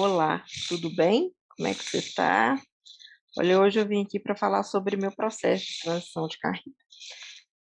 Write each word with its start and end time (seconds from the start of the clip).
Olá, 0.00 0.44
tudo 0.68 0.94
bem? 0.94 1.34
Como 1.56 1.68
é 1.68 1.74
que 1.74 1.82
você 1.82 1.98
está? 1.98 2.56
Olha, 3.36 3.60
hoje 3.60 3.80
eu 3.80 3.84
vim 3.84 4.04
aqui 4.04 4.20
para 4.20 4.36
falar 4.36 4.62
sobre 4.62 4.96
meu 4.96 5.10
processo 5.10 5.66
de 5.66 5.80
transição 5.80 6.28
de 6.28 6.38
carreira. 6.38 6.70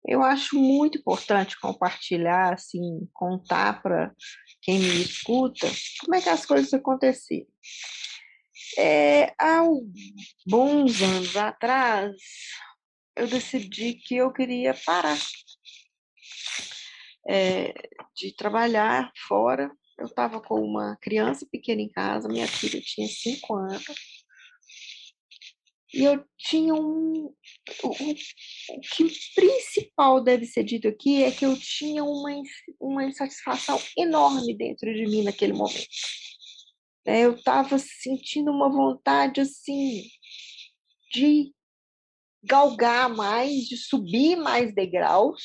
Eu 0.06 0.21
acho 0.21 0.55
muito 0.55 1.00
importante 1.00 1.60
compartilhar, 1.60 2.54
assim, 2.54 3.10
contar 3.12 3.81
para 3.81 4.13
quem 4.62 4.78
me 4.78 5.02
escuta 5.02 5.68
como 6.05 6.14
é 6.14 6.21
que 6.21 6.30
as 6.30 6.46
coisas 6.46 6.71
aconteceram. 6.76 7.48
É, 8.78 9.34
há 9.40 9.64
bons 10.46 11.02
anos 11.02 11.36
atrás, 11.36 12.16
eu 13.16 13.28
decidi 13.28 13.96
que 13.96 14.16
eu 14.16 14.32
queria 14.32 14.76
parar 14.86 15.18
é, 17.28 17.74
de 18.16 18.32
trabalhar 18.36 19.12
fora 19.28 19.72
eu 19.98 20.05
estava 20.05 20.39
com 20.41 20.61
uma 20.61 20.95
criança 20.98 21.45
pequena 21.52 21.81
em 21.81 21.90
casa, 21.90 22.27
minha 22.27 22.48
filha 22.48 22.81
tinha 22.81 23.08
cinco 23.08 23.55
anos, 23.55 23.84
e 25.94 26.03
eu 26.03 26.23
tinha 26.38 26.73
um. 26.73 27.34
O, 27.84 27.89
o 27.89 28.80
que 28.81 29.03
o 29.03 29.12
principal 29.34 30.22
deve 30.22 30.45
ser 30.45 30.63
dito 30.63 30.88
aqui 30.88 31.23
é 31.23 31.31
que 31.31 31.45
eu 31.45 31.58
tinha 31.58 32.03
uma, 32.03 32.30
uma 32.80 33.05
insatisfação 33.05 33.80
enorme 33.98 34.55
dentro 34.55 34.94
de 34.94 35.05
mim 35.05 35.23
naquele 35.23 35.53
momento. 35.53 35.88
É, 37.05 37.22
eu 37.22 37.36
estava 37.36 37.80
sentindo 37.80 38.52
uma 38.52 38.70
vontade 38.70 39.39
assim 39.39 40.03
de 41.11 41.53
galgar 42.44 43.09
mais, 43.09 43.64
de 43.64 43.77
subir 43.77 44.36
mais 44.36 44.75
degraus, 44.75 45.41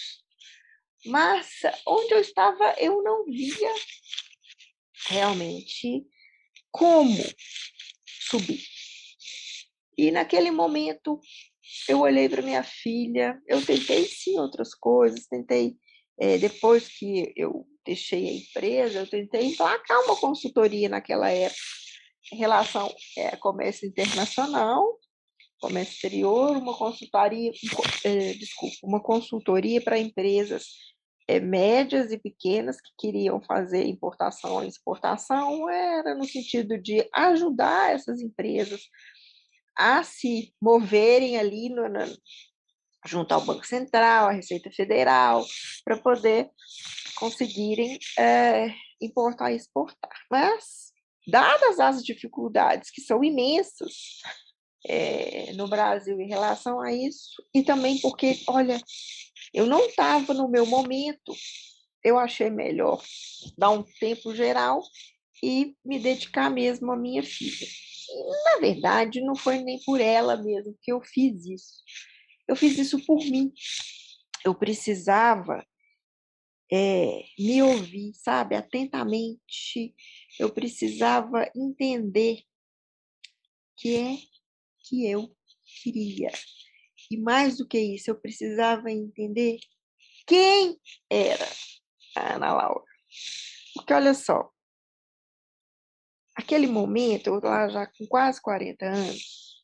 mas 1.07 1.49
onde 1.87 2.15
eu 2.15 2.21
estava 2.21 2.75
eu 2.79 3.03
não 3.03 3.25
via 3.25 3.73
realmente 5.07 6.05
como 6.71 7.23
subir. 8.07 8.63
E 9.97 10.11
naquele 10.11 10.51
momento 10.51 11.21
eu 11.89 12.01
olhei 12.01 12.29
para 12.29 12.43
minha 12.43 12.63
filha, 12.63 13.41
eu 13.47 13.65
tentei 13.65 14.05
sim 14.05 14.39
outras 14.39 14.75
coisas, 14.75 15.27
tentei, 15.27 15.77
é, 16.19 16.39
depois 16.39 16.89
que 16.89 17.33
eu 17.37 17.67
deixei 17.85 18.29
a 18.29 18.33
empresa, 18.33 18.99
eu 19.01 19.09
tentei 19.09 19.47
emplacar 19.47 20.01
uma 20.05 20.17
consultoria 20.17 20.89
naquela 20.89 21.31
época 21.31 21.61
em 22.33 22.37
relação 22.37 22.93
é, 23.19 23.37
comércio 23.37 23.87
internacional, 23.87 24.99
comércio 25.61 25.95
exterior, 25.95 26.57
uma 26.57 26.77
consultoria, 26.77 27.53
é, 28.05 28.33
desculpa, 28.35 28.77
uma 28.83 29.03
consultoria 29.03 29.81
para 29.81 29.99
empresas 29.99 30.65
é, 31.29 31.41
médias 31.41 32.11
e 32.13 32.19
pequenas 32.19 32.81
que 32.81 32.91
queriam 32.99 33.41
fazer 33.41 33.87
importação 33.87 34.63
e 34.65 34.69
exportação, 34.69 35.69
era 35.69 36.15
no 36.15 36.25
sentido 36.25 36.81
de 36.81 37.09
ajudar 37.15 37.93
essas 37.93 38.21
empresas 38.21 38.83
a 39.77 40.03
se 40.03 40.53
moverem 40.61 41.39
ali 41.39 41.69
no, 41.69 41.89
no, 41.89 42.01
junto 43.07 43.33
ao 43.33 43.41
Banco 43.41 43.67
Central, 43.67 44.29
à 44.29 44.33
Receita 44.33 44.71
Federal, 44.71 45.45
para 45.85 45.97
poder 45.97 46.51
conseguirem 47.17 47.99
é, 48.19 48.69
importar 49.01 49.53
e 49.53 49.57
exportar. 49.57 50.13
Mas, 50.31 50.93
dadas 51.27 51.81
as 51.81 52.03
dificuldades 52.03 52.91
que 52.91 53.01
são 53.01 53.23
imensas 53.23 54.21
é, 54.87 55.53
no 55.55 55.69
Brasil 55.69 56.21
em 56.21 56.29
relação 56.29 56.81
a 56.81 56.93
isso, 56.93 57.43
e 57.55 57.63
também 57.63 57.99
porque, 58.01 58.41
olha, 58.49 58.81
eu 59.53 59.67
não 59.67 59.87
estava 59.87 60.33
no 60.33 60.49
meu 60.49 60.67
momento, 60.67 61.35
eu 62.03 62.19
achei 62.19 62.51
melhor 62.51 63.03
dar 63.57 63.71
um 63.71 63.83
tempo 63.83 64.35
geral 64.35 64.83
e 65.43 65.77
me 65.85 65.99
dedicar 65.99 66.51
mesmo 66.51 66.91
à 66.93 66.97
minha 66.97 67.23
filha. 67.23 67.67
E, 67.67 68.45
na 68.45 68.61
verdade, 68.61 69.21
não 69.21 69.35
foi 69.35 69.59
nem 69.59 69.81
por 69.85 70.01
ela 70.01 70.37
mesmo 70.37 70.77
que 70.83 70.93
eu 70.93 71.01
fiz 71.03 71.45
isso. 71.47 71.83
Eu 72.49 72.57
fiz 72.57 72.79
isso 72.79 73.05
por 73.05 73.19
mim. 73.19 73.53
Eu 74.45 74.55
precisava 74.55 75.65
é, 76.71 77.25
me 77.39 77.63
ouvir, 77.63 78.13
sabe, 78.15 78.57
atentamente. 78.57 79.95
Eu 80.39 80.51
precisava 80.51 81.51
entender 81.55 82.43
que 83.77 83.97
é 83.97 84.17
que 84.81 85.07
eu 85.07 85.35
queria. 85.83 86.31
E 87.11 87.17
mais 87.17 87.59
do 87.59 87.67
que 87.67 87.79
isso, 87.79 88.11
eu 88.11 88.21
precisava 88.21 88.91
entender 88.91 89.59
quem 90.27 90.79
era 91.11 91.49
a 92.17 92.35
Ana 92.35 92.53
Laura. 92.53 92.85
Porque 93.75 93.93
olha 93.93 94.15
só, 94.15 94.51
aquele 96.35 96.67
momento, 96.67 97.29
eu 97.29 97.41
lá 97.43 97.69
já 97.69 97.87
com 97.87 98.07
quase 98.07 98.41
40 98.41 98.87
anos, 98.87 99.63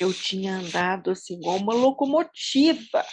eu 0.00 0.12
tinha 0.12 0.56
andado 0.56 1.10
assim, 1.10 1.34
igual 1.34 1.58
uma 1.58 1.74
locomotiva, 1.74 3.04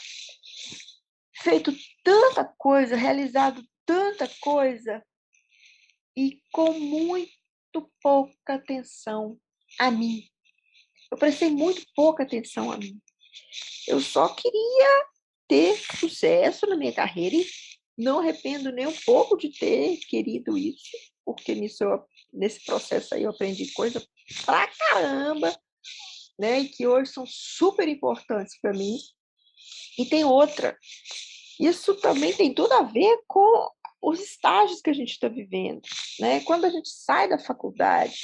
feito 1.35 1.73
tanta 2.03 2.43
coisa, 2.57 2.95
realizado 2.95 3.61
tanta 3.85 4.27
coisa, 4.41 5.03
e 6.17 6.41
com 6.51 6.73
muito 6.73 7.91
pouca 8.01 8.55
atenção 8.55 9.39
a 9.79 9.89
mim. 9.89 10.27
Eu 11.11 11.17
prestei 11.17 11.49
muito 11.49 11.81
pouca 11.95 12.23
atenção 12.23 12.71
a 12.71 12.77
mim. 12.77 12.99
Eu 13.87 13.99
só 13.99 14.29
queria 14.29 15.05
ter 15.47 15.75
sucesso 15.99 16.67
na 16.67 16.77
minha 16.77 16.93
carreira 16.93 17.35
e 17.35 17.45
não 17.97 18.19
arrependo 18.19 18.71
nem 18.71 18.87
um 18.87 18.95
pouco 19.05 19.35
de 19.35 19.49
ter 19.49 19.97
querido 20.07 20.57
isso, 20.57 20.95
porque 21.25 21.53
nisso 21.55 21.83
eu, 21.83 22.03
nesse 22.31 22.63
processo 22.63 23.15
aí 23.15 23.23
eu 23.23 23.31
aprendi 23.31 23.71
coisa 23.73 24.05
pra 24.45 24.67
caramba, 24.67 25.53
né? 26.39 26.59
E 26.59 26.69
que 26.69 26.87
hoje 26.87 27.11
são 27.11 27.25
super 27.27 27.87
importantes 27.87 28.57
para 28.61 28.71
mim. 28.71 28.97
E 29.97 30.05
tem 30.05 30.23
outra. 30.23 30.77
Isso 31.59 31.95
também 31.95 32.33
tem 32.33 32.53
tudo 32.53 32.71
a 32.73 32.83
ver 32.83 33.19
com 33.27 33.69
os 34.01 34.21
estágios 34.21 34.81
que 34.81 34.89
a 34.89 34.93
gente 34.93 35.11
está 35.11 35.27
vivendo, 35.27 35.81
né? 36.19 36.39
Quando 36.41 36.65
a 36.65 36.69
gente 36.69 36.89
sai 36.89 37.27
da 37.27 37.37
faculdade, 37.37 38.15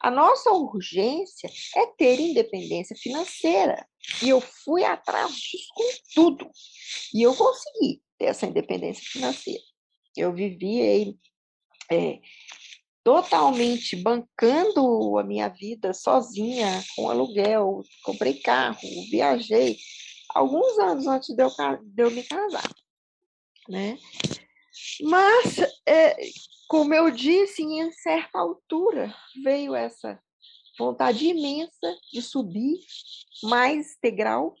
a 0.00 0.10
nossa 0.10 0.50
urgência 0.50 1.50
é 1.76 1.86
ter 1.86 2.20
independência 2.20 2.96
financeira. 2.96 3.86
E 4.22 4.28
eu 4.28 4.40
fui 4.40 4.84
atrás 4.84 5.34
disso 5.34 5.68
com 5.74 5.84
tudo. 6.14 6.50
E 7.14 7.22
eu 7.22 7.34
consegui 7.34 8.00
ter 8.16 8.26
essa 8.26 8.46
independência 8.46 9.02
financeira. 9.04 9.62
Eu 10.16 10.32
vivi 10.32 11.16
é, 11.90 12.20
totalmente 13.02 13.96
bancando 13.96 15.18
a 15.18 15.24
minha 15.24 15.48
vida 15.48 15.92
sozinha, 15.92 16.84
com 16.94 17.10
aluguel, 17.10 17.82
comprei 18.02 18.34
carro, 18.34 18.80
viajei, 19.10 19.78
alguns 20.34 20.78
anos 20.78 21.06
antes 21.06 21.34
de 21.34 21.42
eu, 21.42 21.50
de 21.82 22.02
eu 22.02 22.10
me 22.10 22.22
casar. 22.22 22.70
Né? 23.68 23.98
Mas, 25.02 25.58
é, 25.86 26.16
como 26.68 26.94
eu 26.94 27.10
disse, 27.10 27.62
em 27.62 27.90
certa 27.92 28.38
altura 28.38 29.14
veio 29.42 29.74
essa 29.74 30.20
vontade 30.78 31.26
imensa 31.26 31.96
de 32.12 32.22
subir 32.22 32.78
mais 33.42 33.96
degraus 34.02 34.58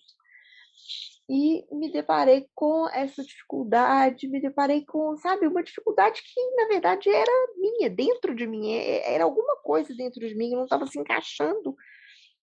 e 1.30 1.66
me 1.70 1.92
deparei 1.92 2.48
com 2.54 2.88
essa 2.88 3.22
dificuldade, 3.22 4.26
me 4.28 4.40
deparei 4.40 4.84
com, 4.86 5.14
sabe, 5.18 5.46
uma 5.46 5.62
dificuldade 5.62 6.22
que 6.22 6.50
na 6.56 6.66
verdade 6.66 7.10
era 7.10 7.30
minha, 7.58 7.90
dentro 7.90 8.34
de 8.34 8.46
mim, 8.46 8.72
era 8.72 9.24
alguma 9.24 9.56
coisa 9.56 9.94
dentro 9.94 10.26
de 10.26 10.34
mim 10.34 10.48
que 10.48 10.56
não 10.56 10.64
estava 10.64 10.86
se 10.86 10.98
encaixando, 10.98 11.76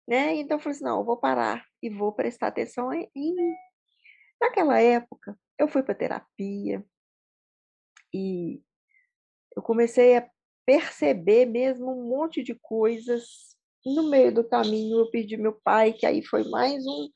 né? 0.07 0.35
Então 0.35 0.57
eu 0.57 0.61
falei 0.61 0.75
assim, 0.75 0.85
não, 0.85 0.99
eu 0.99 1.05
vou 1.05 1.17
parar 1.17 1.65
e 1.81 1.89
vou 1.89 2.13
prestar 2.13 2.49
atenção 2.49 2.93
em 2.93 3.09
mim. 3.15 3.55
Naquela 4.41 4.81
época, 4.81 5.39
eu 5.57 5.69
fui 5.69 5.85
para 5.85 5.95
terapia, 5.95 6.85
e 8.13 8.63
eu 9.57 9.63
comecei 9.63 10.17
a 10.17 10.29
perceber 10.65 11.47
mesmo 11.47 11.91
um 11.91 12.09
monte 12.09 12.43
de 12.43 12.55
coisas. 12.55 13.57
No 13.85 14.09
meio 14.09 14.33
do 14.33 14.45
caminho, 14.45 15.01
eu 15.01 15.11
pedi 15.11 15.37
meu 15.37 15.53
pai, 15.53 15.93
que 15.93 16.07
aí 16.07 16.25
foi 16.25 16.49
mais 16.49 16.87
um, 16.87 17.09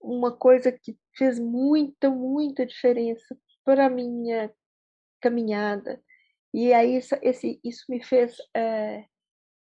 uma 0.00 0.36
coisa 0.36 0.72
que 0.72 0.98
fez 1.16 1.38
muita, 1.38 2.10
muita 2.10 2.66
diferença 2.66 3.38
para 3.64 3.86
a 3.86 3.90
minha 3.90 4.52
caminhada. 5.20 6.02
E 6.52 6.72
aí 6.72 6.96
isso, 6.96 7.14
esse, 7.22 7.60
isso 7.64 7.84
me 7.88 8.02
fez 8.04 8.36
é, 8.54 9.04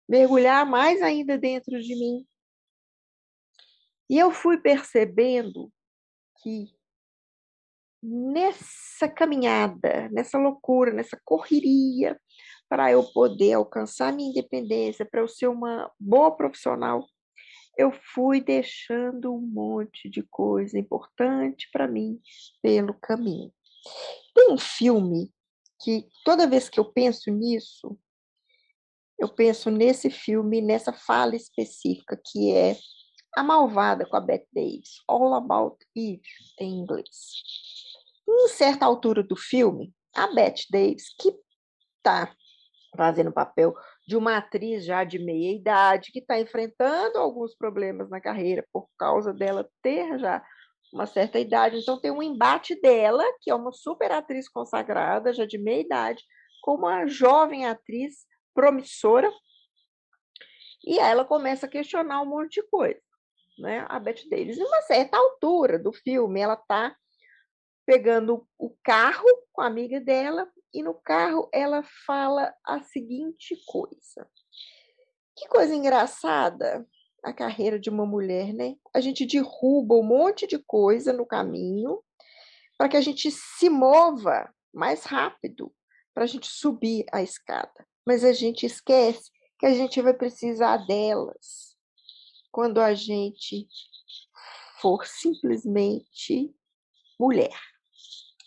mergulhar 0.09 0.65
mais 0.67 1.03
ainda 1.03 1.37
dentro 1.37 1.81
de 1.81 1.95
mim. 1.95 2.27
E 4.09 4.19
eu 4.19 4.33
fui 4.33 4.59
percebendo 4.59 5.73
que 6.43 6.67
nessa 8.03 9.09
caminhada, 9.09 10.09
nessa 10.11 10.39
loucura, 10.39 10.93
nessa 10.93 11.21
correria, 11.25 12.19
para 12.69 12.91
eu 12.93 13.03
poder 13.13 13.55
alcançar 13.55 14.13
minha 14.13 14.31
independência, 14.31 15.05
para 15.05 15.21
eu 15.21 15.29
ser 15.29 15.49
uma 15.49 15.91
boa 15.99 16.31
profissional, 16.37 17.05
eu 17.77 17.93
fui 18.15 18.41
deixando 18.41 19.35
um 19.35 19.41
monte 19.41 20.09
de 20.09 20.23
coisa 20.23 20.79
importante 20.79 21.69
para 21.73 21.89
mim 21.89 22.21
pelo 22.63 22.95
caminho. 22.95 23.53
Tem 24.35 24.53
um 24.53 24.59
filme 24.59 25.33
que 25.83 26.07
toda 26.25 26.47
vez 26.47 26.69
que 26.69 26.79
eu 26.79 26.85
penso 26.85 27.31
nisso, 27.31 27.99
eu 29.19 29.29
penso 29.29 29.71
nesse 29.71 30.11
filme, 30.11 30.61
nessa 30.61 30.93
fala 30.93 31.35
específica 31.35 32.21
que 32.25 32.53
é 32.53 32.77
A 33.35 33.43
Malvada 33.43 34.07
com 34.07 34.17
a 34.17 34.21
Bette 34.21 34.49
Davis, 34.53 34.97
All 35.09 35.35
About 35.35 35.77
Eve 35.97 36.23
em 36.59 36.81
inglês. 36.81 37.80
Em 38.31 38.49
certa 38.49 38.87
altura 38.87 39.23
do 39.25 39.35
filme, 39.35 39.93
a 40.15 40.29
Bette 40.29 40.67
Davis, 40.71 41.15
que 41.19 41.35
está 41.99 42.33
fazendo 42.97 43.31
o 43.31 43.33
papel 43.33 43.75
de 44.07 44.17
uma 44.17 44.37
atriz 44.37 44.85
já 44.85 45.03
de 45.05 45.19
meia 45.19 45.55
idade, 45.55 46.13
que 46.13 46.21
está 46.21 46.41
enfrentando 46.41 47.19
alguns 47.19 47.57
problemas 47.57 48.09
na 48.09 48.21
carreira 48.21 48.65
por 48.73 48.89
causa 48.97 49.33
dela 49.33 49.69
ter 49.83 50.19
já 50.19 50.43
uma 50.93 51.07
certa 51.07 51.39
idade. 51.39 51.79
Então, 51.79 52.01
tem 52.01 52.11
um 52.11 52.23
embate 52.23 52.81
dela, 52.81 53.25
que 53.41 53.51
é 53.51 53.55
uma 53.55 53.73
super 53.73 54.11
atriz 54.13 54.49
consagrada, 54.49 55.33
já 55.33 55.45
de 55.45 55.59
meia 55.59 55.81
idade, 55.81 56.23
com 56.63 56.75
uma 56.75 57.07
jovem 57.07 57.67
atriz 57.67 58.27
promissora, 58.55 59.31
e 60.85 60.99
ela 60.99 61.25
começa 61.25 61.67
a 61.67 61.69
questionar 61.69 62.23
um 62.23 62.27
monte 62.27 62.61
de 62.61 62.69
coisa. 62.69 63.01
Né? 63.59 63.85
A 63.89 63.99
Bette 63.99 64.29
Davis, 64.29 64.57
em 64.57 64.65
uma 64.65 64.83
certa 64.83 65.17
altura 65.17 65.79
do 65.79 65.93
filme, 65.93 66.41
ela 66.41 66.55
está 66.55 66.97
pegando 67.87 68.47
o 68.59 68.71
carro 68.83 69.27
com 69.53 69.63
a 69.63 69.67
amiga 69.67 70.01
dela 70.01 70.51
e 70.73 70.83
no 70.83 70.95
carro 70.95 71.49
ela 71.53 71.83
fala 72.07 72.55
a 72.65 72.81
seguinte 72.83 73.57
coisa. 73.67 74.29
Que 75.37 75.49
coisa 75.49 75.75
engraçada 75.75 76.87
a 77.23 77.33
carreira 77.33 77.79
de 77.79 77.91
uma 77.91 78.07
mulher, 78.07 78.53
né? 78.53 78.77
A 78.95 79.01
gente 79.01 79.27
derruba 79.27 79.95
um 79.95 80.03
monte 80.03 80.47
de 80.47 80.59
coisa 80.59 81.13
no 81.13 81.27
caminho 81.27 82.03
para 82.79 82.89
que 82.89 82.97
a 82.97 83.01
gente 83.01 83.31
se 83.31 83.69
mova 83.69 84.53
mais 84.73 85.05
rápido, 85.05 85.73
para 86.15 86.25
a 86.25 86.27
gente 86.27 86.47
subir 86.47 87.05
a 87.13 87.23
escada. 87.23 87.87
Mas 88.07 88.25
a 88.25 88.33
gente 88.33 88.65
esquece 88.65 89.31
que 89.59 89.67
a 89.67 89.75
gente 89.75 90.01
vai 90.01 90.15
precisar 90.15 90.79
delas 90.87 91.77
quando 92.51 92.81
a 92.81 92.95
gente 92.95 93.69
for 94.81 95.07
simplesmente 95.07 96.55
mulher. 97.21 97.55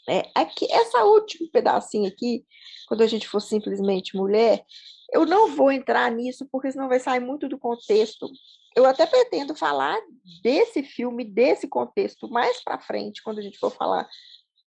É, 0.09 0.29
aqui, 0.35 0.69
essa 0.69 1.05
último 1.05 1.49
pedacinho 1.49 2.07
aqui, 2.07 2.43
quando 2.87 3.01
a 3.01 3.07
gente 3.07 3.27
for 3.27 3.39
simplesmente 3.39 4.17
mulher, 4.17 4.65
eu 5.13 5.25
não 5.25 5.55
vou 5.55 5.71
entrar 5.71 6.11
nisso 6.11 6.47
porque 6.51 6.71
senão 6.71 6.89
vai 6.89 6.99
sair 6.99 7.19
muito 7.19 7.47
do 7.47 7.57
contexto. 7.57 8.27
Eu 8.75 8.85
até 8.85 9.05
pretendo 9.05 9.55
falar 9.55 9.97
desse 10.41 10.81
filme, 10.81 11.23
desse 11.23 11.67
contexto 11.67 12.27
mais 12.27 12.61
para 12.63 12.81
frente, 12.81 13.21
quando 13.23 13.39
a 13.39 13.41
gente 13.41 13.59
for 13.59 13.71
falar 13.71 14.09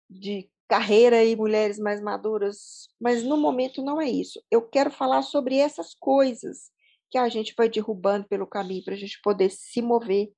de 0.10 0.50
carreira 0.68 1.24
e 1.24 1.36
mulheres 1.36 1.78
mais 1.78 2.02
maduras, 2.02 2.90
mas 3.00 3.24
no 3.24 3.38
momento 3.38 3.84
não 3.84 4.02
é 4.02 4.10
isso. 4.10 4.42
Eu 4.50 4.68
quero 4.68 4.90
falar 4.90 5.22
sobre 5.22 5.58
essas 5.58 5.94
coisas 5.94 6.72
que 7.12 7.18
a 7.18 7.30
gente 7.30 7.54
vai 7.56 7.70
derrubando 7.70 8.28
pelo 8.28 8.48
caminho 8.48 8.84
para 8.84 8.96
a 8.96 8.98
gente 8.98 9.22
poder 9.22 9.52
se 9.52 9.82
mover 9.84 10.32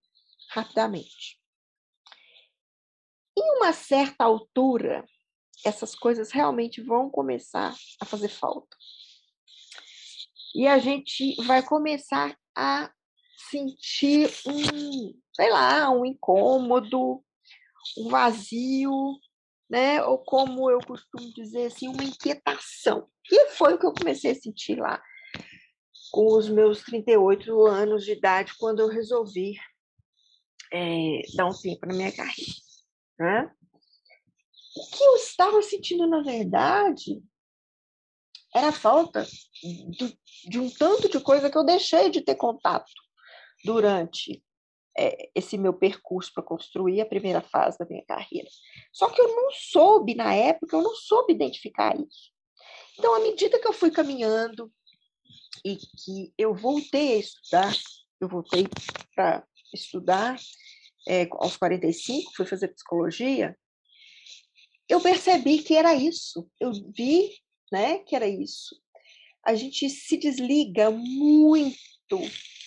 rapidamente. 0.52 1.40
Em 3.46 3.58
uma 3.58 3.74
certa 3.74 4.24
altura, 4.24 5.06
essas 5.64 5.94
coisas 5.94 6.32
realmente 6.32 6.82
vão 6.82 7.12
começar 7.12 7.76
a 8.02 8.06
fazer 8.06 8.30
falta. 8.30 8.76
E 10.56 10.68
a 10.68 10.80
gente 10.80 11.36
vai 11.44 11.62
começar 11.62 12.36
a 12.56 12.92
sentir 13.50 14.32
um, 14.48 15.14
sei 15.36 15.52
lá, 15.52 15.92
um 15.92 16.06
incômodo, 16.06 17.24
um 18.00 18.10
vazio, 18.10 19.16
né? 19.70 20.04
Ou 20.04 20.18
como 20.18 20.72
eu 20.72 20.80
costumo 20.80 21.32
dizer 21.34 21.68
assim, 21.68 21.88
uma 21.88 22.04
inquietação. 22.04 23.08
E 23.32 23.50
foi 23.50 23.76
o 23.76 23.78
que 23.78 23.86
eu 23.86 23.94
comecei 23.94 24.32
a 24.32 24.36
sentir 24.36 24.80
lá 24.80 25.00
com 26.12 26.28
os 26.38 26.50
meus 26.50 26.82
38 26.84 27.66
anos 27.66 28.06
de 28.06 28.14
idade, 28.14 28.54
quando 28.58 28.80
eu 28.80 28.88
resolvi 28.88 29.56
é, 30.72 31.22
dar 31.36 31.46
um 31.46 31.54
tempo 31.54 31.86
na 31.86 31.94
minha 31.94 32.12
carreira. 32.12 32.65
Né? 33.20 33.52
O 34.78 34.90
que 34.90 35.04
eu 35.04 35.16
estava 35.16 35.62
sentindo, 35.62 36.08
na 36.08 36.22
verdade, 36.22 37.24
era 38.54 38.70
a 38.70 38.74
falta 38.74 39.26
de, 39.62 40.18
de 40.50 40.60
um 40.60 40.70
tanto 40.70 41.10
de 41.10 41.20
coisa 41.20 41.50
que 41.50 41.58
eu 41.58 41.66
deixei 41.66 42.10
de 42.10 42.22
ter 42.22 42.36
contato 42.36 42.92
durante 43.64 44.44
é, 44.98 45.30
esse 45.36 45.58
meu 45.58 45.74
percurso 45.74 46.32
para 46.34 46.44
construir 46.44 47.02
a 47.02 47.06
primeira 47.06 47.42
fase 47.42 47.78
da 47.78 47.86
minha 47.86 48.04
carreira. 48.06 48.48
Só 48.94 49.10
que 49.10 49.20
eu 49.20 49.36
não 49.36 49.52
soube, 49.52 50.16
na 50.16 50.34
época, 50.34 50.78
eu 50.78 50.82
não 50.82 50.96
soube 50.96 51.34
identificar 51.34 51.96
isso. 52.00 52.32
Então, 52.98 53.14
à 53.14 53.20
medida 53.20 53.60
que 53.60 53.68
eu 53.68 53.74
fui 53.74 53.92
caminhando 53.92 54.72
e 55.66 55.76
que 55.76 56.34
eu 56.38 56.54
voltei 56.56 57.16
a 57.16 57.18
estudar, 57.18 57.74
eu 58.22 58.30
voltei 58.30 58.68
para 59.14 59.46
estudar 59.74 60.40
é, 61.08 61.28
aos 61.32 61.58
45, 61.58 62.34
fui 62.36 62.46
fazer 62.46 62.70
psicologia, 62.70 63.58
eu 64.88 65.02
percebi 65.02 65.64
que 65.64 65.76
era 65.76 65.96
isso. 65.96 66.50
Eu 66.60 66.72
vi 66.96 67.32
né, 67.72 68.00
que 68.00 68.16
era 68.16 68.28
isso. 68.28 68.76
A 69.44 69.56
gente 69.56 69.90
se 69.90 70.18
desliga 70.18 70.92
muito 70.92 72.20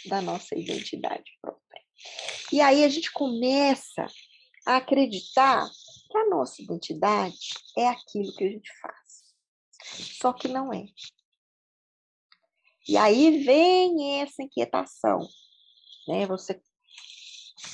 da 0.06 0.20
nossa 0.20 0.56
identidade 0.56 1.30
própria. 1.40 1.82
E 2.52 2.60
aí 2.60 2.84
a 2.84 2.88
gente 2.88 3.12
começa 3.12 4.06
a 4.66 4.76
acreditar 4.76 5.68
que 6.10 6.18
a 6.18 6.28
nossa 6.28 6.62
identidade 6.62 7.36
é 7.76 7.88
aquilo 7.88 8.34
que 8.34 8.44
a 8.44 8.50
gente 8.50 8.70
faz. 8.80 9.34
Só 10.20 10.32
que 10.32 10.48
não 10.48 10.72
é. 10.72 10.86
E 12.88 12.96
aí 12.96 13.44
vem 13.44 14.20
essa 14.20 14.42
inquietação, 14.42 15.28
né? 16.06 16.26
Você 16.26 16.60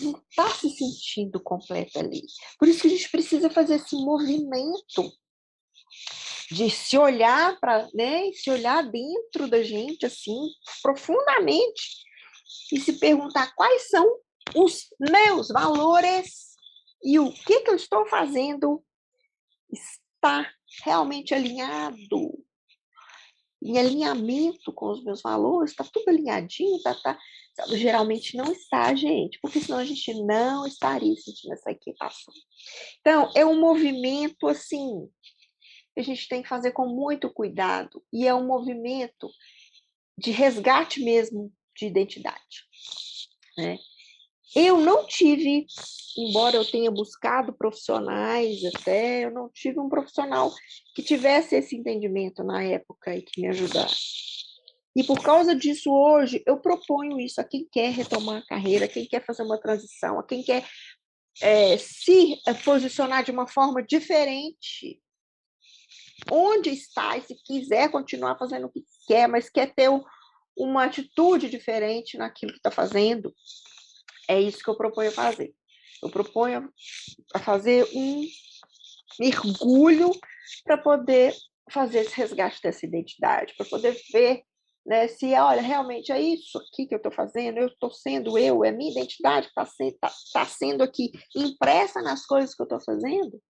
não 0.00 0.12
está 0.28 0.48
se 0.50 0.70
sentindo 0.70 1.40
completa 1.40 2.00
ali. 2.00 2.22
Por 2.58 2.68
isso 2.68 2.82
que 2.82 2.86
a 2.86 2.90
gente 2.90 3.10
precisa 3.10 3.50
fazer 3.50 3.76
esse 3.76 3.94
movimento 3.96 5.12
de 6.50 6.70
se 6.70 6.96
olhar 6.98 7.58
para, 7.58 7.88
né, 7.94 8.30
se 8.32 8.50
olhar 8.50 8.82
dentro 8.82 9.48
da 9.48 9.62
gente 9.62 10.06
assim, 10.06 10.48
profundamente 10.82 12.04
e 12.72 12.80
se 12.80 12.94
perguntar 12.94 13.54
quais 13.54 13.88
são 13.88 14.18
os 14.54 14.86
meus 15.00 15.48
valores 15.48 16.54
e 17.02 17.18
o 17.18 17.32
que 17.32 17.60
que 17.60 17.70
eu 17.70 17.76
estou 17.76 18.06
fazendo 18.06 18.84
está 19.72 20.50
realmente 20.84 21.34
alinhado 21.34 22.44
em 23.62 23.78
alinhamento 23.78 24.72
com 24.72 24.90
os 24.90 25.02
meus 25.02 25.22
valores, 25.22 25.70
está 25.70 25.84
tudo 25.84 26.10
alinhadinho, 26.10 26.82
tá, 26.82 26.94
tá, 26.94 27.18
Geralmente 27.72 28.36
não 28.36 28.52
está, 28.52 28.94
gente, 28.94 29.38
porque 29.40 29.60
senão 29.60 29.78
a 29.78 29.84
gente 29.84 30.12
não 30.24 30.66
estaria 30.66 31.14
sentindo 31.16 31.52
essa 31.52 31.70
equitação. 31.70 32.34
Então, 33.00 33.30
é 33.34 33.46
um 33.46 33.60
movimento 33.60 34.48
assim 34.48 35.08
que 35.94 36.00
a 36.00 36.02
gente 36.02 36.28
tem 36.28 36.42
que 36.42 36.48
fazer 36.48 36.72
com 36.72 36.86
muito 36.88 37.32
cuidado, 37.32 38.02
e 38.12 38.26
é 38.26 38.34
um 38.34 38.46
movimento 38.46 39.30
de 40.18 40.32
resgate 40.32 41.02
mesmo 41.02 41.52
de 41.76 41.86
identidade. 41.86 42.64
Né? 43.56 43.78
Eu 44.54 44.80
não 44.80 45.06
tive, 45.06 45.66
embora 46.16 46.56
eu 46.56 46.64
tenha 46.64 46.90
buscado 46.90 47.52
profissionais 47.52 48.64
até, 48.64 49.24
eu 49.24 49.30
não 49.32 49.48
tive 49.48 49.80
um 49.80 49.88
profissional 49.88 50.52
que 50.94 51.02
tivesse 51.02 51.56
esse 51.56 51.76
entendimento 51.76 52.42
na 52.44 52.62
época 52.62 53.16
e 53.16 53.22
que 53.22 53.40
me 53.40 53.48
ajudasse. 53.48 54.43
E 54.96 55.02
por 55.02 55.20
causa 55.20 55.54
disso, 55.56 55.90
hoje, 55.90 56.42
eu 56.46 56.58
proponho 56.58 57.20
isso 57.20 57.40
a 57.40 57.44
quem 57.44 57.66
quer 57.70 57.90
retomar 57.92 58.42
a 58.42 58.46
carreira, 58.46 58.84
a 58.84 58.88
quem 58.88 59.06
quer 59.06 59.24
fazer 59.24 59.42
uma 59.42 59.58
transição, 59.58 60.18
a 60.18 60.22
quem 60.22 60.42
quer 60.42 60.64
é, 61.42 61.76
se 61.76 62.40
é, 62.46 62.54
posicionar 62.54 63.24
de 63.24 63.32
uma 63.32 63.46
forma 63.46 63.82
diferente. 63.82 65.00
Onde 66.30 66.70
está, 66.70 67.16
e 67.16 67.22
se 67.22 67.34
quiser 67.44 67.90
continuar 67.90 68.38
fazendo 68.38 68.66
o 68.66 68.70
que 68.70 68.84
quer, 69.06 69.28
mas 69.28 69.50
quer 69.50 69.74
ter 69.74 69.90
uma 70.56 70.84
atitude 70.84 71.50
diferente 71.50 72.16
naquilo 72.16 72.52
que 72.52 72.58
está 72.58 72.70
fazendo, 72.70 73.34
é 74.28 74.40
isso 74.40 74.62
que 74.62 74.70
eu 74.70 74.76
proponho 74.76 75.10
fazer. 75.10 75.52
Eu 76.02 76.08
proponho 76.08 76.72
a 77.34 77.38
fazer 77.38 77.84
um 77.94 78.24
mergulho 79.18 80.10
para 80.64 80.78
poder 80.78 81.34
fazer 81.70 82.00
esse 82.00 82.16
resgate 82.16 82.60
dessa 82.62 82.86
identidade, 82.86 83.54
para 83.56 83.66
poder 83.66 84.00
ver 84.12 84.44
né? 84.84 85.08
Se, 85.08 85.32
olha, 85.34 85.62
realmente 85.62 86.12
é 86.12 86.20
isso 86.20 86.58
aqui 86.58 86.86
que 86.86 86.94
eu 86.94 86.98
estou 86.98 87.12
fazendo, 87.12 87.58
eu 87.58 87.68
estou 87.68 87.90
sendo 87.90 88.36
eu, 88.38 88.64
é 88.64 88.70
minha 88.70 88.90
identidade 88.90 89.46
que 89.46 89.60
está 89.60 89.64
sendo, 89.64 89.96
tá, 89.98 90.12
tá 90.32 90.44
sendo 90.44 90.82
aqui 90.82 91.12
impressa 91.34 92.02
nas 92.02 92.26
coisas 92.26 92.54
que 92.54 92.62
eu 92.62 92.64
estou 92.64 92.80
fazendo, 92.80 93.40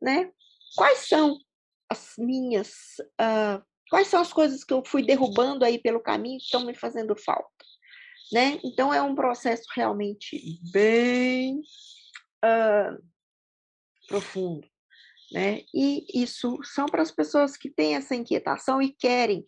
né? 0.00 0.30
Quais 0.76 1.08
são 1.08 1.38
as 1.90 2.14
minhas, 2.18 2.70
uh, 3.20 3.62
quais 3.90 4.08
são 4.08 4.20
as 4.20 4.32
coisas 4.32 4.62
que 4.62 4.72
eu 4.72 4.82
fui 4.84 5.04
derrubando 5.04 5.64
aí 5.64 5.78
pelo 5.78 6.00
caminho 6.00 6.38
que 6.38 6.44
estão 6.44 6.64
me 6.64 6.74
fazendo 6.74 7.16
falta, 7.16 7.64
né? 8.32 8.60
Então 8.64 8.94
é 8.94 9.02
um 9.02 9.14
processo 9.14 9.64
realmente 9.74 10.60
bem 10.72 11.60
uh, 12.44 13.02
profundo, 14.06 14.68
né? 15.32 15.62
E 15.74 16.06
isso 16.14 16.58
são 16.62 16.86
para 16.86 17.02
as 17.02 17.10
pessoas 17.10 17.56
que 17.56 17.70
têm 17.70 17.96
essa 17.96 18.14
inquietação 18.14 18.80
e 18.80 18.92
querem 18.92 19.44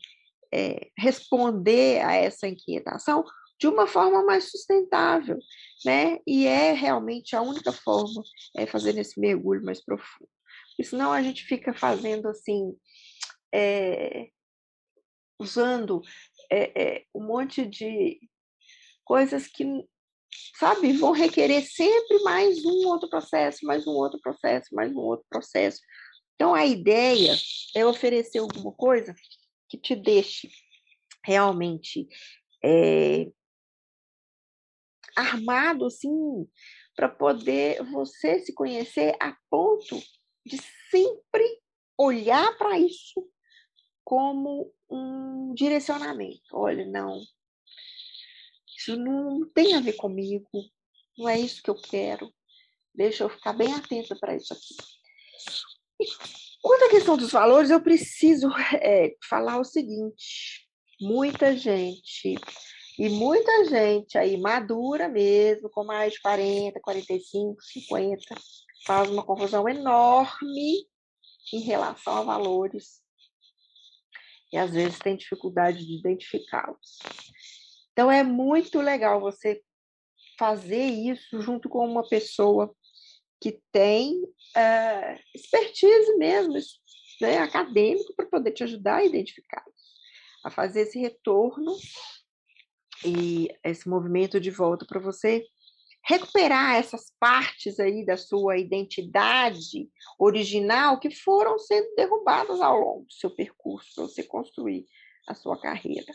é, 0.52 0.88
responder 0.96 2.04
a 2.04 2.14
essa 2.14 2.46
inquietação 2.46 3.24
de 3.58 3.66
uma 3.66 3.86
forma 3.86 4.24
mais 4.24 4.50
sustentável, 4.50 5.38
né? 5.84 6.18
E 6.26 6.46
é 6.46 6.72
realmente 6.72 7.34
a 7.34 7.42
única 7.42 7.72
forma 7.72 8.22
é 8.56 8.66
fazer 8.66 8.96
esse 8.96 9.18
mergulho 9.20 9.64
mais 9.64 9.84
profundo. 9.84 10.30
Porque 10.68 10.84
senão 10.84 11.12
a 11.12 11.20
gente 11.20 11.44
fica 11.44 11.74
fazendo 11.74 12.28
assim, 12.28 12.72
é, 13.52 14.28
usando 15.40 16.00
é, 16.50 17.04
um 17.12 17.26
monte 17.26 17.66
de 17.66 18.20
coisas 19.04 19.48
que, 19.48 19.64
sabe, 20.56 20.92
vão 20.92 21.10
requerer 21.10 21.62
sempre 21.62 22.22
mais 22.22 22.64
um 22.64 22.86
outro 22.86 23.08
processo, 23.08 23.66
mais 23.66 23.86
um 23.86 23.92
outro 23.92 24.20
processo, 24.20 24.72
mais 24.72 24.92
um 24.92 25.00
outro 25.00 25.26
processo. 25.28 25.80
Então 26.36 26.54
a 26.54 26.64
ideia 26.64 27.34
é 27.74 27.84
oferecer 27.84 28.38
alguma 28.38 28.70
coisa 28.72 29.12
que 29.68 29.78
te 29.78 29.94
deixe 29.94 30.50
realmente 31.24 32.08
é, 32.64 33.26
armado 35.16 35.86
assim 35.86 36.48
para 36.94 37.08
poder 37.08 37.82
você 37.84 38.40
se 38.40 38.52
conhecer 38.52 39.16
a 39.20 39.36
ponto 39.50 40.00
de 40.44 40.58
sempre 40.90 41.60
olhar 41.96 42.56
para 42.56 42.78
isso 42.78 43.28
como 44.04 44.72
um 44.90 45.52
direcionamento. 45.54 46.40
Olha, 46.52 46.86
não, 46.86 47.20
isso 48.76 48.96
não 48.96 49.48
tem 49.50 49.74
a 49.74 49.80
ver 49.80 49.94
comigo, 49.94 50.48
não 51.16 51.28
é 51.28 51.38
isso 51.38 51.62
que 51.62 51.68
eu 51.68 51.74
quero. 51.74 52.32
Deixa 52.94 53.24
eu 53.24 53.28
ficar 53.28 53.52
bem 53.52 53.74
atenta 53.74 54.16
para 54.16 54.34
isso 54.34 54.54
aqui. 54.54 54.74
Quanto 56.62 56.84
à 56.84 56.90
questão 56.90 57.16
dos 57.16 57.32
valores, 57.32 57.70
eu 57.70 57.80
preciso 57.80 58.48
é, 58.80 59.14
falar 59.28 59.58
o 59.58 59.64
seguinte: 59.64 60.66
muita 61.00 61.56
gente 61.56 62.36
e 62.98 63.08
muita 63.08 63.64
gente 63.66 64.18
aí 64.18 64.36
madura 64.36 65.08
mesmo, 65.08 65.70
com 65.70 65.84
mais 65.84 66.14
de 66.14 66.20
40, 66.20 66.80
45, 66.80 67.62
50, 67.62 68.34
faz 68.84 69.08
uma 69.08 69.24
confusão 69.24 69.68
enorme 69.68 70.86
em 71.52 71.60
relação 71.60 72.18
a 72.18 72.22
valores. 72.22 73.00
E 74.52 74.56
às 74.56 74.72
vezes 74.72 74.98
tem 74.98 75.16
dificuldade 75.16 75.86
de 75.86 75.98
identificá-los. 75.98 76.98
Então 77.92 78.10
é 78.10 78.22
muito 78.22 78.80
legal 78.80 79.20
você 79.20 79.62
fazer 80.38 80.86
isso 80.86 81.40
junto 81.40 81.68
com 81.68 81.86
uma 81.86 82.08
pessoa 82.08 82.74
que 83.40 83.60
tem 83.72 84.22
uh, 84.22 85.20
expertise 85.34 86.16
mesmo, 86.16 86.54
né, 87.20 87.38
acadêmico, 87.38 88.14
para 88.14 88.26
poder 88.26 88.52
te 88.52 88.64
ajudar 88.64 88.96
a 88.96 89.04
identificar, 89.04 89.64
a 90.44 90.50
fazer 90.50 90.82
esse 90.82 90.98
retorno 90.98 91.76
e 93.04 93.48
esse 93.64 93.88
movimento 93.88 94.40
de 94.40 94.50
volta 94.50 94.84
para 94.86 95.00
você 95.00 95.44
recuperar 96.04 96.76
essas 96.76 97.12
partes 97.20 97.78
aí 97.78 98.04
da 98.04 98.16
sua 98.16 98.56
identidade 98.56 99.90
original 100.18 100.98
que 100.98 101.10
foram 101.10 101.58
sendo 101.58 101.94
derrubadas 101.96 102.60
ao 102.60 102.80
longo 102.80 103.04
do 103.04 103.12
seu 103.12 103.30
percurso 103.30 103.94
para 103.94 104.04
você 104.04 104.22
construir 104.22 104.86
a 105.28 105.34
sua 105.34 105.60
carreira, 105.60 106.12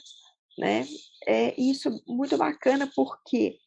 né? 0.58 0.86
É 1.28 1.54
isso 1.62 1.90
muito 2.08 2.36
bacana 2.38 2.92
porque 2.96 3.60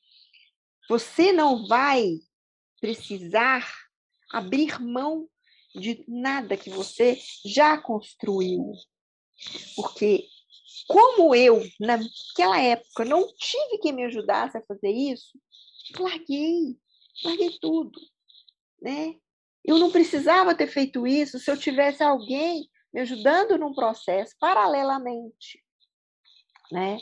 você 0.89 1.33
não 1.33 1.67
vai 1.69 2.19
precisar 2.81 3.67
abrir 4.31 4.81
mão 4.81 5.29
de 5.75 6.05
nada 6.09 6.57
que 6.57 6.71
você 6.71 7.19
já 7.45 7.79
construiu. 7.79 8.73
Porque 9.75 10.27
como 10.87 11.35
eu, 11.35 11.63
naquela 11.81 12.61
época, 12.61 13.05
não 13.05 13.27
tive 13.37 13.79
quem 13.79 13.93
me 13.93 14.05
ajudasse 14.05 14.57
a 14.57 14.63
fazer 14.63 14.91
isso, 14.91 15.39
larguei, 15.99 16.77
larguei 17.25 17.59
tudo, 17.61 18.01
né? 18.81 19.17
Eu 19.65 19.79
não 19.79 19.91
precisava 19.91 20.55
ter 20.55 20.69
feito 20.69 21.07
isso 21.07 21.39
se 21.39 21.51
eu 21.51 21.57
tivesse 21.57 22.03
alguém 22.03 22.69
me 22.93 23.01
ajudando 23.01 23.59
num 23.59 23.75
processo 23.75 24.35
paralelamente, 24.39 25.63
né? 26.71 26.99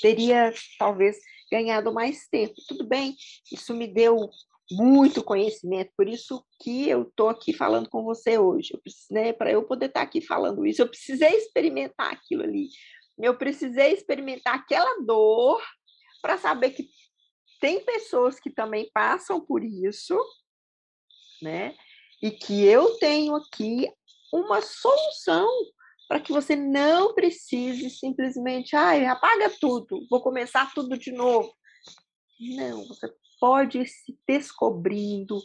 Teria 0.00 0.52
talvez 0.78 1.18
ganhado 1.50 1.92
mais 1.92 2.26
tempo. 2.28 2.54
Tudo 2.66 2.86
bem, 2.86 3.16
isso 3.52 3.74
me 3.74 3.86
deu 3.86 4.30
muito 4.70 5.22
conhecimento, 5.22 5.92
por 5.96 6.08
isso 6.08 6.44
que 6.60 6.88
eu 6.88 7.02
estou 7.02 7.28
aqui 7.28 7.52
falando 7.52 7.88
com 7.88 8.04
você 8.04 8.38
hoje. 8.38 8.72
né, 9.10 9.32
Para 9.32 9.50
eu 9.50 9.64
poder 9.64 9.86
estar 9.86 10.00
tá 10.00 10.06
aqui 10.06 10.20
falando 10.20 10.64
isso, 10.64 10.82
eu 10.82 10.88
precisei 10.88 11.34
experimentar 11.36 12.12
aquilo 12.12 12.42
ali. 12.42 12.68
Eu 13.18 13.36
precisei 13.36 13.92
experimentar 13.92 14.54
aquela 14.54 15.02
dor 15.04 15.60
para 16.22 16.38
saber 16.38 16.70
que 16.70 16.88
tem 17.60 17.84
pessoas 17.84 18.40
que 18.40 18.50
também 18.50 18.90
passam 18.94 19.40
por 19.40 19.62
isso, 19.62 20.16
né? 21.42 21.74
E 22.22 22.30
que 22.30 22.64
eu 22.64 22.96
tenho 22.98 23.34
aqui 23.34 23.90
uma 24.32 24.62
solução 24.62 25.48
para 26.08 26.20
que 26.20 26.32
você 26.32 26.56
não 26.56 27.14
precise 27.14 27.88
simplesmente, 27.90 28.74
ai, 28.74 29.06
apaga 29.06 29.50
tudo, 29.60 30.06
vou 30.10 30.22
começar 30.22 30.72
tudo 30.74 30.98
de 30.98 31.12
novo. 31.12 31.54
Não, 32.40 32.86
você 32.88 33.06
pode 33.40 33.78
ir 33.78 33.86
se 33.86 34.16
descobrindo 34.28 35.42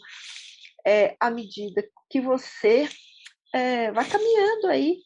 é, 0.86 1.16
à 1.20 1.32
medida 1.32 1.88
que 2.10 2.22
você 2.22 2.88
é, 3.54 3.92
vai 3.92 4.08
caminhando 4.08 4.68
aí, 4.68 5.02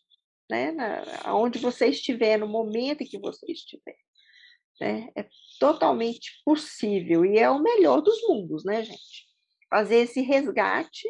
né, 0.49 0.71
na, 0.71 1.35
onde 1.35 1.59
você 1.59 1.87
estiver, 1.87 2.37
no 2.37 2.47
momento 2.47 3.01
em 3.01 3.07
que 3.07 3.19
você 3.19 3.51
estiver. 3.51 3.95
Né? 4.81 5.09
É 5.15 5.27
totalmente 5.59 6.41
possível 6.43 7.23
e 7.23 7.37
é 7.37 7.49
o 7.49 7.61
melhor 7.61 8.01
dos 8.01 8.21
mundos, 8.27 8.65
né, 8.65 8.83
gente? 8.83 9.29
Fazer 9.69 9.97
esse 9.97 10.21
resgate 10.21 11.07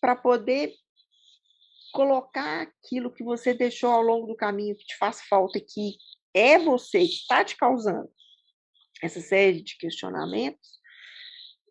para 0.00 0.16
poder 0.16 0.72
colocar 1.92 2.62
aquilo 2.62 3.12
que 3.12 3.22
você 3.22 3.54
deixou 3.54 3.90
ao 3.90 4.02
longo 4.02 4.26
do 4.26 4.34
caminho 4.34 4.76
que 4.76 4.84
te 4.84 4.96
faz 4.96 5.22
falta, 5.22 5.60
que 5.60 5.96
é 6.32 6.58
você 6.58 7.00
que 7.00 7.14
está 7.14 7.44
te 7.44 7.56
causando 7.56 8.10
essa 9.04 9.20
série 9.20 9.62
de 9.62 9.76
questionamentos, 9.76 10.80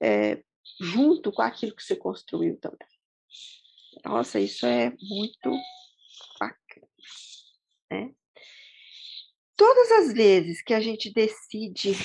é, 0.02 0.44
junto 0.80 1.32
com 1.32 1.42
aquilo 1.42 1.76
que 1.76 1.84
você 1.84 1.96
construiu 1.96 2.60
também. 2.60 2.88
Nossa, 4.06 4.40
isso 4.40 4.66
é 4.66 4.92
muito 5.02 5.52
bacana. 6.40 6.88
Né? 7.92 8.14
Todas 9.56 9.92
as 9.92 10.14
vezes 10.14 10.62
que 10.62 10.74
a 10.74 10.80
gente 10.80 11.12
decide 11.12 11.96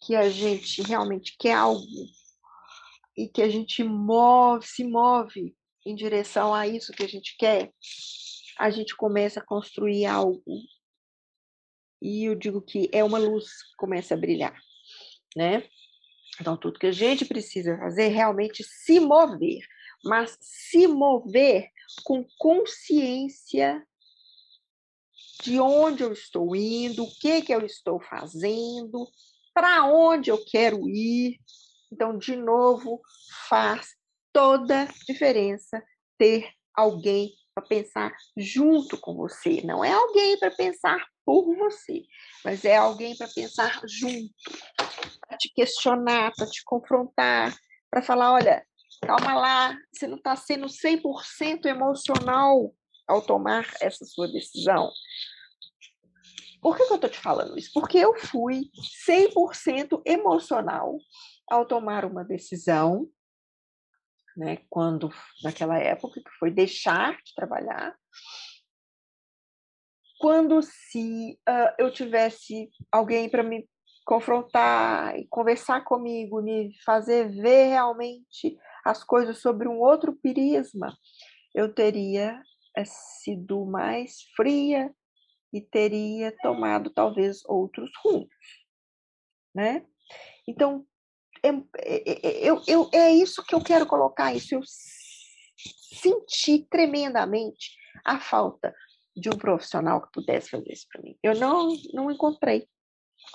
que 0.00 0.14
a 0.14 0.30
gente 0.30 0.82
realmente 0.82 1.36
quer 1.38 1.54
algo 1.54 1.86
e 3.16 3.28
que 3.28 3.42
a 3.42 3.48
gente 3.48 3.84
move, 3.84 4.66
se 4.66 4.84
move 4.84 5.54
em 5.84 5.94
direção 5.94 6.54
a 6.54 6.66
isso 6.66 6.92
que 6.92 7.02
a 7.02 7.08
gente 7.08 7.36
quer, 7.36 7.70
a 8.58 8.70
gente 8.70 8.96
começa 8.96 9.40
a 9.40 9.44
construir 9.44 10.06
algo. 10.06 10.42
E 12.02 12.24
eu 12.24 12.34
digo 12.34 12.60
que 12.60 12.90
é 12.92 13.04
uma 13.04 13.18
luz 13.18 13.62
que 13.62 13.76
começa 13.76 14.14
a 14.14 14.16
brilhar, 14.16 14.56
né? 15.36 15.64
Então, 16.40 16.56
tudo 16.56 16.78
que 16.78 16.86
a 16.86 16.92
gente 16.92 17.24
precisa 17.24 17.78
fazer 17.78 18.04
é 18.04 18.08
realmente 18.08 18.64
se 18.64 18.98
mover, 18.98 19.60
mas 20.04 20.36
se 20.40 20.88
mover 20.88 21.68
com 22.02 22.26
consciência 22.38 23.86
de 25.42 25.60
onde 25.60 26.02
eu 26.02 26.12
estou 26.12 26.56
indo, 26.56 27.04
o 27.04 27.14
que, 27.20 27.42
que 27.42 27.54
eu 27.54 27.64
estou 27.64 28.00
fazendo, 28.00 29.06
para 29.54 29.84
onde 29.84 30.30
eu 30.30 30.44
quero 30.44 30.88
ir. 30.88 31.38
Então, 31.92 32.18
de 32.18 32.34
novo, 32.34 33.00
faz 33.48 33.94
toda 34.32 34.88
diferença 35.06 35.82
ter 36.18 36.50
alguém 36.74 37.32
para 37.54 37.66
pensar 37.66 38.12
junto 38.36 38.96
com 38.98 39.14
você. 39.14 39.60
Não 39.62 39.84
é 39.84 39.92
alguém 39.92 40.38
para 40.38 40.50
pensar 40.50 41.11
por 41.24 41.54
você, 41.56 42.02
mas 42.44 42.64
é 42.64 42.76
alguém 42.76 43.16
para 43.16 43.28
pensar 43.28 43.80
junto, 43.86 44.32
para 45.26 45.38
te 45.38 45.52
questionar, 45.54 46.32
para 46.36 46.46
te 46.46 46.62
confrontar, 46.64 47.56
para 47.90 48.02
falar: 48.02 48.32
olha, 48.32 48.64
calma 49.02 49.34
lá, 49.34 49.78
você 49.92 50.06
não 50.06 50.16
está 50.16 50.34
sendo 50.36 50.66
100% 50.66 51.66
emocional 51.66 52.74
ao 53.06 53.22
tomar 53.22 53.66
essa 53.80 54.04
sua 54.04 54.28
decisão. 54.28 54.90
Por 56.60 56.76
que, 56.76 56.86
que 56.86 56.92
eu 56.92 56.96
estou 56.96 57.10
te 57.10 57.18
falando 57.18 57.58
isso? 57.58 57.70
Porque 57.74 57.98
eu 57.98 58.14
fui 58.14 58.70
100% 59.08 60.00
emocional 60.06 60.96
ao 61.50 61.66
tomar 61.66 62.04
uma 62.04 62.24
decisão, 62.24 63.08
né, 64.36 64.58
quando, 64.70 65.12
naquela 65.42 65.76
época, 65.76 66.20
que 66.22 66.30
foi 66.38 66.50
deixar 66.50 67.16
de 67.22 67.34
trabalhar, 67.34 67.94
quando 70.22 70.62
se 70.62 71.36
uh, 71.48 71.74
eu 71.78 71.92
tivesse 71.92 72.70
alguém 72.92 73.28
para 73.28 73.42
me 73.42 73.68
confrontar 74.06 75.18
e 75.18 75.26
conversar 75.26 75.82
comigo, 75.82 76.40
me 76.40 76.70
fazer 76.84 77.28
ver 77.28 77.70
realmente 77.70 78.56
as 78.84 79.02
coisas 79.02 79.38
sobre 79.38 79.66
um 79.66 79.80
outro 79.80 80.16
prisma, 80.22 80.96
eu 81.52 81.74
teria 81.74 82.40
é, 82.76 82.84
sido 82.84 83.66
mais 83.66 84.22
fria, 84.36 84.94
e 85.52 85.60
teria 85.60 86.34
tomado 86.40 86.88
talvez 86.88 87.44
outros 87.44 87.90
rumos, 88.02 88.28
né? 89.54 89.84
Então, 90.48 90.86
é, 91.42 91.48
é, 91.50 92.26
é, 92.26 92.48
eu, 92.48 92.62
eu, 92.66 92.88
é 92.92 93.10
isso 93.10 93.44
que 93.44 93.54
eu 93.54 93.62
quero 93.62 93.86
colocar, 93.86 94.32
isso 94.32 94.54
eu 94.54 94.62
senti 95.92 96.66
tremendamente 96.70 97.76
a 98.04 98.18
falta 98.18 98.74
de 99.14 99.28
um 99.28 99.36
profissional 99.36 100.00
que 100.00 100.12
pudesse 100.12 100.50
fazer 100.50 100.72
isso 100.72 100.86
para 100.90 101.02
mim. 101.02 101.16
Eu 101.22 101.34
não, 101.36 101.76
não 101.92 102.10
encontrei. 102.10 102.68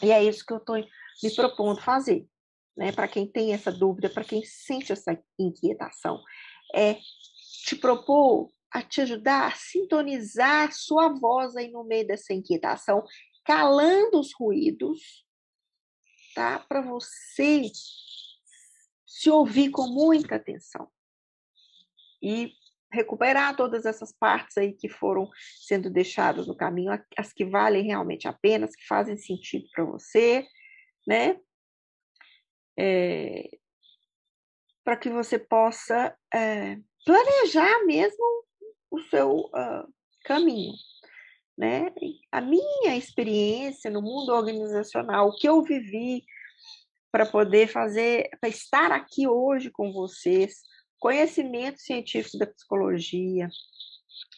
E 0.01 0.11
é 0.11 0.23
isso 0.23 0.45
que 0.45 0.53
eu 0.53 0.57
estou 0.57 0.75
me 0.75 1.35
propondo 1.35 1.81
fazer. 1.81 2.27
Né? 2.75 2.91
Para 2.91 3.07
quem 3.07 3.25
tem 3.25 3.53
essa 3.53 3.71
dúvida, 3.71 4.09
para 4.09 4.23
quem 4.23 4.43
sente 4.43 4.91
essa 4.91 5.17
inquietação, 5.39 6.21
é 6.73 6.97
te 7.63 7.75
propor 7.75 8.51
a 8.71 8.81
te 8.81 9.01
ajudar 9.01 9.47
a 9.47 9.55
sintonizar 9.55 10.71
sua 10.73 11.09
voz 11.09 11.55
aí 11.55 11.69
no 11.69 11.83
meio 11.83 12.05
dessa 12.05 12.33
inquietação, 12.33 13.03
calando 13.45 14.19
os 14.19 14.33
ruídos, 14.33 15.25
tá? 16.35 16.59
Para 16.59 16.81
você 16.81 17.63
se 19.05 19.29
ouvir 19.29 19.71
com 19.71 19.87
muita 19.87 20.35
atenção 20.35 20.87
e 22.21 22.51
recuperar 22.91 23.55
todas 23.55 23.85
essas 23.85 24.13
partes 24.13 24.57
aí 24.57 24.73
que 24.73 24.87
foram 24.87 25.29
sendo 25.61 25.89
deixadas 25.89 26.47
no 26.47 26.55
caminho, 26.55 26.91
as 27.17 27.33
que 27.33 27.45
valem 27.45 27.85
realmente 27.85 28.27
a 28.27 28.33
pena, 28.33 28.65
as 28.65 28.75
que 28.75 28.85
fazem 28.85 29.17
sentido 29.17 29.65
para 29.73 29.83
você, 29.83 30.45
né? 31.05 31.37
É, 32.79 33.49
para 34.83 34.95
que 34.95 35.09
você 35.09 35.37
possa 35.37 36.15
é, 36.33 36.77
planejar 37.05 37.85
mesmo 37.85 38.23
o 38.89 39.01
seu 39.09 39.37
uh, 39.37 39.93
caminho. 40.23 40.73
Né? 41.57 41.91
A 42.31 42.39
minha 42.39 42.95
experiência 42.95 43.89
no 43.89 44.01
mundo 44.01 44.31
organizacional, 44.31 45.29
o 45.29 45.35
que 45.35 45.49
eu 45.49 45.61
vivi 45.63 46.23
para 47.11 47.25
poder 47.25 47.67
fazer, 47.67 48.29
para 48.39 48.49
estar 48.49 48.91
aqui 48.91 49.27
hoje 49.27 49.71
com 49.71 49.91
vocês, 49.91 50.61
conhecimento 50.99 51.79
científico 51.79 52.37
da 52.37 52.47
psicologia, 52.47 53.49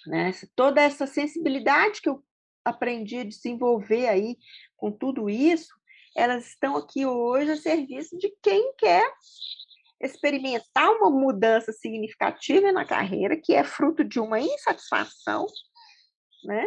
né? 0.07 0.31
toda 0.55 0.81
essa 0.81 1.07
sensibilidade 1.07 2.01
que 2.01 2.09
eu 2.09 2.23
aprendi 2.63 3.19
a 3.19 3.23
desenvolver 3.23 4.07
aí 4.07 4.37
com 4.75 4.91
tudo 4.91 5.29
isso, 5.29 5.73
elas 6.15 6.47
estão 6.47 6.75
aqui 6.75 7.05
hoje 7.05 7.51
a 7.51 7.57
serviço 7.57 8.17
de 8.17 8.33
quem 8.41 8.73
quer 8.75 9.03
experimentar 10.01 10.89
uma 10.91 11.09
mudança 11.09 11.71
significativa 11.73 12.71
na 12.71 12.85
carreira, 12.85 13.39
que 13.39 13.53
é 13.53 13.63
fruto 13.63 14.03
de 14.03 14.19
uma 14.19 14.39
insatisfação, 14.39 15.45
né? 16.43 16.63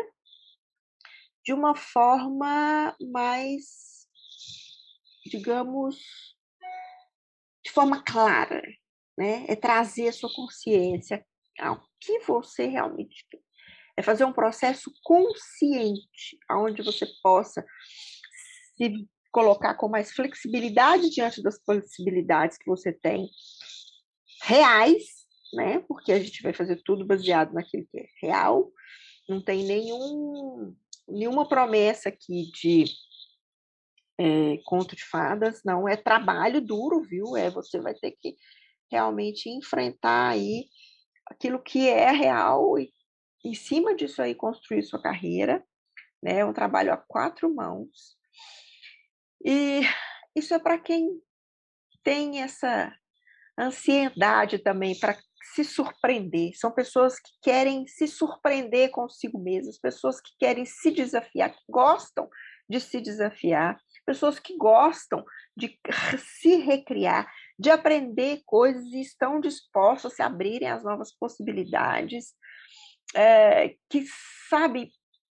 De 1.45 1.53
uma 1.53 1.75
forma 1.75 2.95
mais, 3.11 4.07
digamos, 5.27 5.97
de 7.65 7.71
forma 7.71 8.03
clara, 8.03 8.63
né? 9.16 9.45
É 9.49 9.57
trazer 9.57 10.09
a 10.09 10.12
sua 10.12 10.33
consciência 10.35 11.25
ao 11.59 11.83
que 12.00 12.21
você 12.21 12.66
realmente 12.66 13.26
quer. 13.31 13.40
É 13.97 14.02
fazer 14.02 14.25
um 14.25 14.33
processo 14.33 14.90
consciente, 15.02 16.38
onde 16.50 16.83
você 16.83 17.07
possa 17.23 17.64
se 18.76 19.07
colocar 19.31 19.75
com 19.75 19.88
mais 19.88 20.12
flexibilidade 20.12 21.11
diante 21.11 21.42
das 21.42 21.59
possibilidades 21.59 22.57
que 22.57 22.66
você 22.66 22.92
tem 22.92 23.28
reais, 24.42 25.26
né? 25.52 25.81
Porque 25.81 26.12
a 26.12 26.19
gente 26.19 26.42
vai 26.42 26.52
fazer 26.52 26.83
tudo 26.85 27.07
baseado 27.07 27.52
naquilo 27.52 27.87
que 27.90 28.00
é 28.00 28.07
real. 28.21 28.73
Não 29.28 29.42
tem 29.42 29.64
nenhum, 29.64 30.75
nenhuma 31.09 31.49
promessa 31.49 32.09
aqui 32.09 32.50
de 32.52 32.85
é, 34.19 34.58
conto 34.65 34.97
de 34.97 35.04
fadas, 35.04 35.63
não. 35.65 35.89
É 35.89 35.97
trabalho 35.97 36.60
duro, 36.60 37.02
viu? 37.02 37.37
É 37.37 37.50
você 37.50 37.80
vai 37.80 37.95
ter 37.95 38.13
que 38.13 38.37
realmente 38.93 39.49
enfrentar 39.49 40.28
aí 40.28 40.67
aquilo 41.26 41.63
que 41.63 41.89
é 41.89 42.11
real 42.11 42.78
e 42.78 42.93
em 43.45 43.55
cima 43.55 43.97
disso 43.97 44.23
aí 44.23 44.35
construir 44.35 44.83
sua 44.83 45.02
carreira, 45.02 45.65
né? 46.23 46.41
É 46.41 46.45
um 46.45 46.52
trabalho 46.52 46.93
a 46.93 46.97
quatro 46.97 47.52
mãos 47.52 48.17
e 49.45 49.81
isso 50.37 50.55
é 50.55 50.59
para 50.59 50.78
quem 50.78 51.21
tem 52.02 52.43
essa 52.43 52.95
ansiedade 53.59 54.59
também 54.59 54.99
para 54.99 55.19
se 55.55 55.65
surpreender. 55.65 56.52
São 56.55 56.71
pessoas 56.71 57.19
que 57.19 57.33
querem 57.43 57.87
se 57.87 58.07
surpreender 58.07 58.91
consigo 58.91 59.39
mesmas, 59.39 59.78
pessoas 59.78 60.21
que 60.21 60.31
querem 60.39 60.65
se 60.65 60.91
desafiar, 60.91 61.52
que 61.52 61.63
gostam 61.69 62.28
de 62.69 62.81
se 62.81 63.00
desafiar, 63.00 63.78
pessoas 64.07 64.39
que 64.39 64.57
gostam 64.57 65.25
de 65.57 65.78
se 66.19 66.57
recriar, 66.57 67.31
de 67.58 67.71
aprender 67.71 68.43
coisas 68.45 68.84
e 68.86 69.00
estão 69.00 69.41
dispostas 69.41 70.12
a 70.12 70.15
se 70.17 70.23
abrirem 70.23 70.69
às 70.69 70.82
novas 70.84 71.15
possibilidades, 71.15 72.34
é, 73.15 73.75
que 73.88 74.04
sabe 74.49 74.91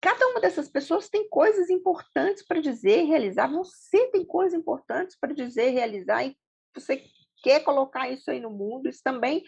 Cada 0.07 0.25
uma 0.29 0.41
dessas 0.41 0.69
pessoas 0.69 1.09
tem 1.09 1.29
coisas 1.29 1.69
importantes 1.69 2.47
para 2.47 2.61
dizer 2.61 3.03
e 3.03 3.07
realizar. 3.07 3.49
Você 3.49 4.07
tem 4.13 4.25
coisas 4.25 4.57
importantes 4.57 5.17
para 5.19 5.35
dizer 5.35 5.71
e 5.71 5.75
realizar 5.75 6.25
e 6.25 6.37
você 6.73 7.03
quer 7.43 7.65
colocar 7.65 8.09
isso 8.09 8.31
aí 8.31 8.39
no 8.39 8.51
mundo. 8.51 8.89
Isso 8.89 9.01
também 9.03 9.43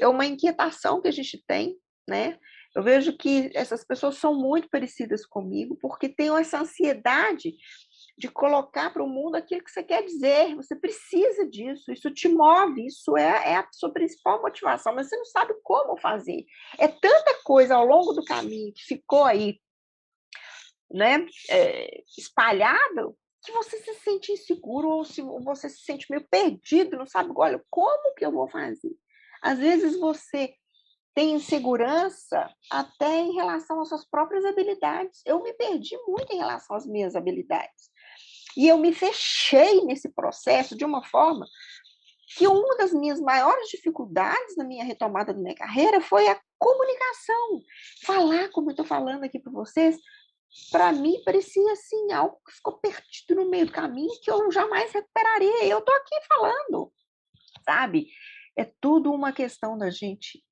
é 0.00 0.08
uma 0.08 0.26
inquietação 0.26 1.00
que 1.00 1.06
a 1.06 1.12
gente 1.12 1.40
tem, 1.46 1.76
né? 2.08 2.36
Eu 2.74 2.82
vejo 2.82 3.16
que 3.16 3.50
essas 3.54 3.84
pessoas 3.84 4.16
são 4.16 4.34
muito 4.34 4.68
parecidas 4.70 5.26
comigo 5.26 5.78
porque 5.80 6.08
têm 6.08 6.36
essa 6.36 6.60
ansiedade 6.60 7.54
de 8.22 8.28
colocar 8.28 8.92
para 8.92 9.02
o 9.02 9.08
mundo 9.08 9.34
aquilo 9.34 9.64
que 9.64 9.70
você 9.70 9.82
quer 9.82 10.04
dizer. 10.04 10.54
Você 10.54 10.76
precisa 10.76 11.44
disso, 11.44 11.90
isso 11.90 12.08
te 12.08 12.28
move, 12.28 12.86
isso 12.86 13.16
é, 13.16 13.50
é, 13.50 13.56
a 13.56 13.68
sua 13.72 13.92
principal 13.92 14.40
motivação, 14.40 14.94
mas 14.94 15.08
você 15.08 15.16
não 15.16 15.24
sabe 15.24 15.52
como 15.64 16.00
fazer. 16.00 16.46
É 16.78 16.86
tanta 16.86 17.42
coisa 17.42 17.74
ao 17.74 17.84
longo 17.84 18.12
do 18.12 18.24
caminho 18.24 18.72
que 18.72 18.84
ficou 18.84 19.24
aí 19.24 19.60
né, 20.88 21.26
é, 21.50 22.00
espalhado, 22.16 23.16
que 23.44 23.50
você 23.50 23.78
se 23.78 23.94
sente 23.94 24.30
inseguro 24.30 24.88
ou 24.88 25.04
se 25.04 25.20
você 25.20 25.68
se 25.68 25.80
sente 25.80 26.06
meio 26.08 26.24
perdido, 26.30 26.96
não 26.96 27.06
sabe, 27.06 27.32
olha, 27.34 27.60
como 27.68 28.14
que 28.14 28.24
eu 28.24 28.30
vou 28.30 28.48
fazer? 28.48 28.92
Às 29.42 29.58
vezes 29.58 29.98
você 29.98 30.54
tem 31.12 31.34
insegurança 31.34 32.48
até 32.70 33.18
em 33.18 33.32
relação 33.32 33.80
às 33.80 33.88
suas 33.88 34.08
próprias 34.08 34.44
habilidades. 34.44 35.22
Eu 35.26 35.42
me 35.42 35.52
perdi 35.54 35.96
muito 36.06 36.32
em 36.32 36.38
relação 36.38 36.76
às 36.76 36.86
minhas 36.86 37.16
habilidades. 37.16 37.91
E 38.56 38.68
eu 38.68 38.78
me 38.78 38.92
fechei 38.92 39.80
nesse 39.84 40.08
processo 40.08 40.76
de 40.76 40.84
uma 40.84 41.04
forma 41.04 41.46
que 42.36 42.46
uma 42.46 42.76
das 42.76 42.92
minhas 42.92 43.20
maiores 43.20 43.68
dificuldades 43.68 44.56
na 44.56 44.64
minha 44.64 44.84
retomada 44.84 45.34
da 45.34 45.40
minha 45.40 45.54
carreira 45.54 46.00
foi 46.00 46.28
a 46.28 46.40
comunicação. 46.58 47.62
Falar 48.04 48.50
como 48.50 48.68
eu 48.68 48.72
estou 48.72 48.86
falando 48.86 49.24
aqui 49.24 49.38
para 49.38 49.52
vocês, 49.52 49.98
para 50.70 50.92
mim 50.92 51.22
parecia 51.24 51.72
assim 51.72 52.12
algo 52.12 52.38
que 52.46 52.52
ficou 52.52 52.78
perdido 52.78 53.34
no 53.34 53.50
meio 53.50 53.66
do 53.66 53.72
caminho 53.72 54.20
que 54.22 54.30
eu 54.30 54.50
jamais 54.50 54.92
recuperaria. 54.92 55.66
Eu 55.66 55.78
estou 55.78 55.94
aqui 55.94 56.14
falando, 56.26 56.92
sabe? 57.64 58.08
É 58.56 58.64
tudo 58.80 59.12
uma 59.12 59.32
questão 59.32 59.76
da 59.76 59.90
gente 59.90 60.42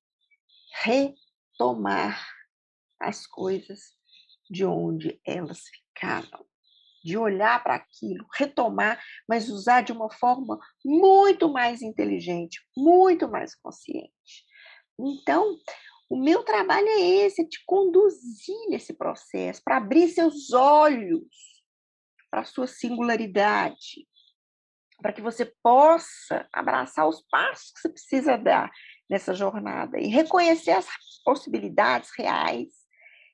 retomar 0.83 2.27
as 2.99 3.25
coisas 3.25 3.95
de 4.49 4.65
onde 4.65 5.19
elas 5.25 5.63
ficaram, 5.67 6.45
de 7.03 7.17
olhar 7.17 7.63
para 7.63 7.75
aquilo, 7.75 8.25
retomar, 8.35 9.01
mas 9.27 9.49
usar 9.49 9.81
de 9.81 9.91
uma 9.91 10.11
forma 10.11 10.59
muito 10.83 11.51
mais 11.51 11.81
inteligente, 11.81 12.59
muito 12.75 13.29
mais 13.29 13.55
consciente. 13.55 14.45
Então, 14.99 15.57
o 16.09 16.17
meu 16.17 16.43
trabalho 16.43 16.87
é 16.87 16.99
esse, 16.99 17.41
é 17.41 17.45
te 17.45 17.63
conduzir 17.65 18.69
nesse 18.69 18.93
processo, 18.93 19.61
para 19.63 19.77
abrir 19.77 20.09
seus 20.09 20.51
olhos 20.51 21.25
para 22.29 22.41
a 22.41 22.45
sua 22.45 22.67
singularidade, 22.67 24.07
para 25.01 25.11
que 25.11 25.21
você 25.21 25.45
possa 25.63 26.47
abraçar 26.53 27.07
os 27.07 27.21
passos 27.29 27.71
que 27.71 27.81
você 27.81 27.89
precisa 27.89 28.37
dar 28.37 28.71
nessa 29.09 29.33
jornada 29.33 29.99
e 29.99 30.07
reconhecer 30.07 30.71
as 30.71 30.87
possibilidades 31.25 32.11
reais 32.17 32.69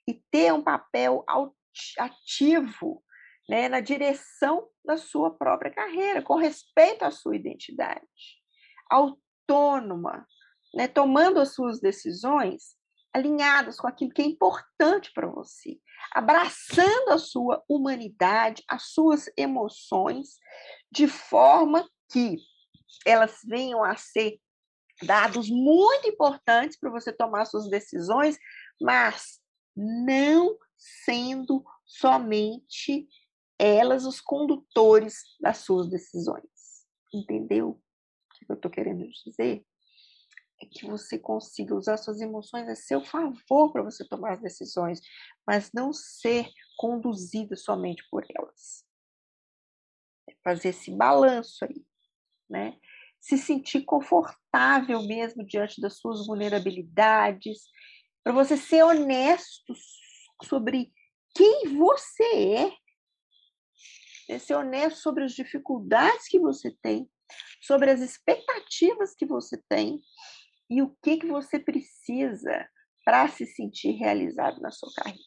e 0.08 0.13
ter 0.32 0.53
um 0.53 0.63
papel 0.63 1.23
ativo 1.99 3.03
né, 3.49 3.69
na 3.69 3.79
direção 3.79 4.67
da 4.83 4.97
sua 4.97 5.31
própria 5.31 5.71
carreira, 5.71 6.21
com 6.21 6.36
respeito 6.36 7.03
à 7.03 7.12
sua 7.12 7.36
identidade, 7.36 8.01
autônoma, 8.89 10.25
né, 10.73 10.88
tomando 10.88 11.39
as 11.39 11.53
suas 11.53 11.79
decisões 11.79 12.75
alinhadas 13.13 13.79
com 13.79 13.88
aquilo 13.88 14.12
que 14.12 14.21
é 14.21 14.25
importante 14.25 15.12
para 15.13 15.27
você, 15.27 15.79
abraçando 16.12 17.10
a 17.10 17.17
sua 17.17 17.63
humanidade, 17.67 18.63
as 18.67 18.91
suas 18.91 19.29
emoções, 19.38 20.38
de 20.91 21.07
forma 21.07 21.88
que 22.12 22.38
elas 23.05 23.39
venham 23.45 23.83
a 23.83 23.95
ser 23.95 24.39
dados 25.03 25.49
muito 25.49 26.07
importantes 26.07 26.77
para 26.77 26.89
você 26.89 27.13
tomar 27.13 27.45
suas 27.45 27.69
decisões, 27.69 28.38
mas 28.81 29.39
não 29.75 30.57
sendo 30.77 31.63
somente 31.86 33.07
elas 33.59 34.05
os 34.05 34.21
condutores 34.21 35.23
das 35.39 35.57
suas 35.57 35.89
decisões. 35.89 36.43
Entendeu 37.13 37.69
o 37.69 37.79
que 38.35 38.51
eu 38.51 38.55
estou 38.55 38.71
querendo 38.71 39.07
dizer? 39.25 39.65
É 40.61 40.65
que 40.65 40.87
você 40.87 41.19
consiga 41.19 41.75
usar 41.75 41.97
suas 41.97 42.19
emoções 42.19 42.67
a 42.67 42.75
seu 42.75 43.03
favor 43.03 43.71
para 43.71 43.83
você 43.83 44.07
tomar 44.07 44.33
as 44.33 44.41
decisões, 44.41 44.99
mas 45.45 45.71
não 45.73 45.93
ser 45.93 46.49
conduzido 46.77 47.55
somente 47.55 48.03
por 48.09 48.25
elas. 48.35 48.83
É 50.29 50.33
fazer 50.43 50.69
esse 50.69 50.91
balanço 50.91 51.63
aí, 51.63 51.85
né? 52.49 52.79
Se 53.19 53.37
sentir 53.37 53.83
confortável 53.83 55.01
mesmo 55.03 55.45
diante 55.45 55.81
das 55.81 55.97
suas 55.97 56.25
vulnerabilidades, 56.25 57.63
para 58.23 58.33
você 58.33 58.57
ser 58.57 58.83
honesto 58.83 59.73
sobre 60.43 60.91
quem 61.35 61.77
você 61.77 62.55
é, 62.55 62.71
é 64.29 64.39
ser 64.39 64.55
honesto 64.55 64.97
sobre 64.97 65.23
as 65.23 65.33
dificuldades 65.33 66.27
que 66.27 66.39
você 66.39 66.75
tem, 66.81 67.09
sobre 67.61 67.91
as 67.91 68.01
expectativas 68.01 69.15
que 69.15 69.25
você 69.25 69.61
tem 69.69 70.01
e 70.69 70.81
o 70.81 70.95
que, 71.01 71.17
que 71.17 71.27
você 71.27 71.59
precisa 71.59 72.67
para 73.05 73.27
se 73.29 73.45
sentir 73.45 73.91
realizado 73.91 74.59
na 74.59 74.71
sua 74.71 74.91
carreira. 74.93 75.23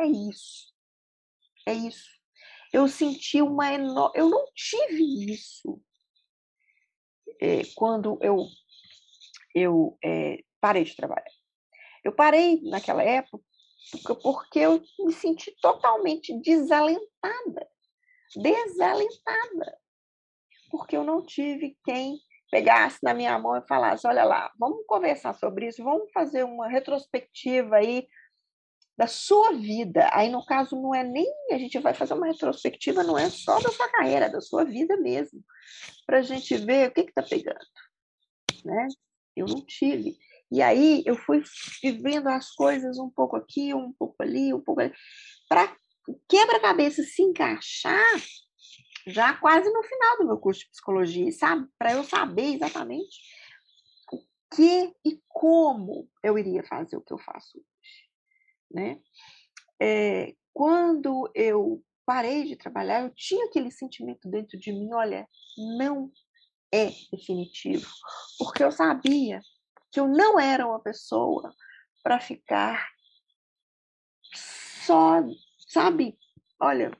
É 0.00 0.06
isso. 0.06 0.72
É 1.66 1.72
isso. 1.72 2.08
Eu 2.72 2.88
senti 2.88 3.40
uma 3.40 3.72
enorme. 3.72 4.18
Eu 4.18 4.28
não 4.28 4.44
tive 4.54 5.32
isso 5.32 5.80
é, 7.40 7.62
quando 7.74 8.18
eu, 8.20 8.46
eu 9.54 9.98
é, 10.04 10.38
parei 10.60 10.84
de 10.84 10.96
trabalhar. 10.96 11.30
Eu 12.04 12.12
parei 12.12 12.60
naquela 12.62 13.02
época 13.02 13.44
porque 14.22 14.58
eu 14.58 14.82
me 14.98 15.12
senti 15.12 15.54
totalmente 15.60 16.38
desalentada. 16.40 17.68
Desalentada. 18.36 19.78
Porque 20.70 20.96
eu 20.96 21.04
não 21.04 21.24
tive 21.24 21.76
quem 21.84 22.18
pegasse 22.50 22.98
na 23.02 23.14
minha 23.14 23.38
mão 23.38 23.56
e 23.56 23.66
falasse: 23.66 24.06
olha 24.06 24.24
lá, 24.24 24.52
vamos 24.58 24.84
conversar 24.86 25.34
sobre 25.34 25.68
isso, 25.68 25.82
vamos 25.82 26.10
fazer 26.12 26.44
uma 26.44 26.68
retrospectiva 26.68 27.76
aí 27.76 28.06
da 28.96 29.06
sua 29.06 29.52
vida. 29.52 30.10
Aí, 30.12 30.28
no 30.28 30.44
caso, 30.44 30.74
não 30.74 30.92
é 30.94 31.04
nem 31.04 31.26
a 31.52 31.58
gente 31.58 31.78
vai 31.78 31.94
fazer 31.94 32.14
uma 32.14 32.26
retrospectiva, 32.26 33.04
não 33.04 33.16
é 33.16 33.30
só 33.30 33.60
da 33.60 33.70
sua 33.70 33.88
carreira, 33.88 34.26
é 34.26 34.30
da 34.30 34.40
sua 34.40 34.64
vida 34.64 34.96
mesmo, 34.96 35.40
para 36.04 36.18
a 36.18 36.22
gente 36.22 36.56
ver 36.56 36.88
o 36.88 36.92
que 36.92 37.02
está 37.02 37.22
pegando. 37.22 37.58
Né? 38.64 38.88
Eu 39.36 39.46
não 39.46 39.64
tive. 39.64 40.18
E 40.50 40.60
aí 40.60 41.02
eu 41.06 41.14
fui 41.14 41.42
vivendo 41.82 42.26
as 42.26 42.50
coisas 42.50 42.98
um 42.98 43.08
pouco 43.08 43.36
aqui, 43.36 43.72
um 43.72 43.92
pouco 43.92 44.16
ali, 44.20 44.52
um 44.52 44.60
pouco 44.60 44.80
ali, 44.80 44.92
para 45.48 45.72
quebra-cabeça 46.28 47.02
se 47.02 47.22
encaixar 47.22 48.20
já 49.06 49.34
quase 49.34 49.70
no 49.70 49.82
final 49.82 50.18
do 50.18 50.26
meu 50.26 50.38
curso 50.38 50.60
de 50.60 50.70
psicologia, 50.70 51.32
sabe? 51.32 51.66
Para 51.78 51.92
eu 51.92 52.04
saber 52.04 52.54
exatamente 52.54 53.20
o 54.12 54.22
que 54.54 54.94
e 55.04 55.20
como 55.28 56.08
eu 56.22 56.38
iria 56.38 56.62
fazer 56.64 56.96
o 56.96 57.00
que 57.00 57.12
eu 57.12 57.18
faço 57.18 57.58
hoje, 57.58 58.08
né? 58.70 59.00
É, 59.80 60.34
quando 60.52 61.30
eu 61.34 61.82
parei 62.04 62.44
de 62.44 62.56
trabalhar, 62.56 63.02
eu 63.02 63.10
tinha 63.14 63.46
aquele 63.46 63.70
sentimento 63.70 64.28
dentro 64.28 64.58
de 64.58 64.72
mim, 64.72 64.92
olha, 64.92 65.28
não 65.78 66.10
é 66.72 66.90
definitivo, 67.12 67.86
porque 68.38 68.62
eu 68.62 68.72
sabia 68.72 69.40
que 69.90 70.00
eu 70.00 70.08
não 70.08 70.38
era 70.38 70.66
uma 70.66 70.80
pessoa 70.80 71.54
para 72.02 72.20
ficar 72.20 72.88
só, 74.34 75.22
sabe? 75.68 76.18
Olha, 76.60 76.90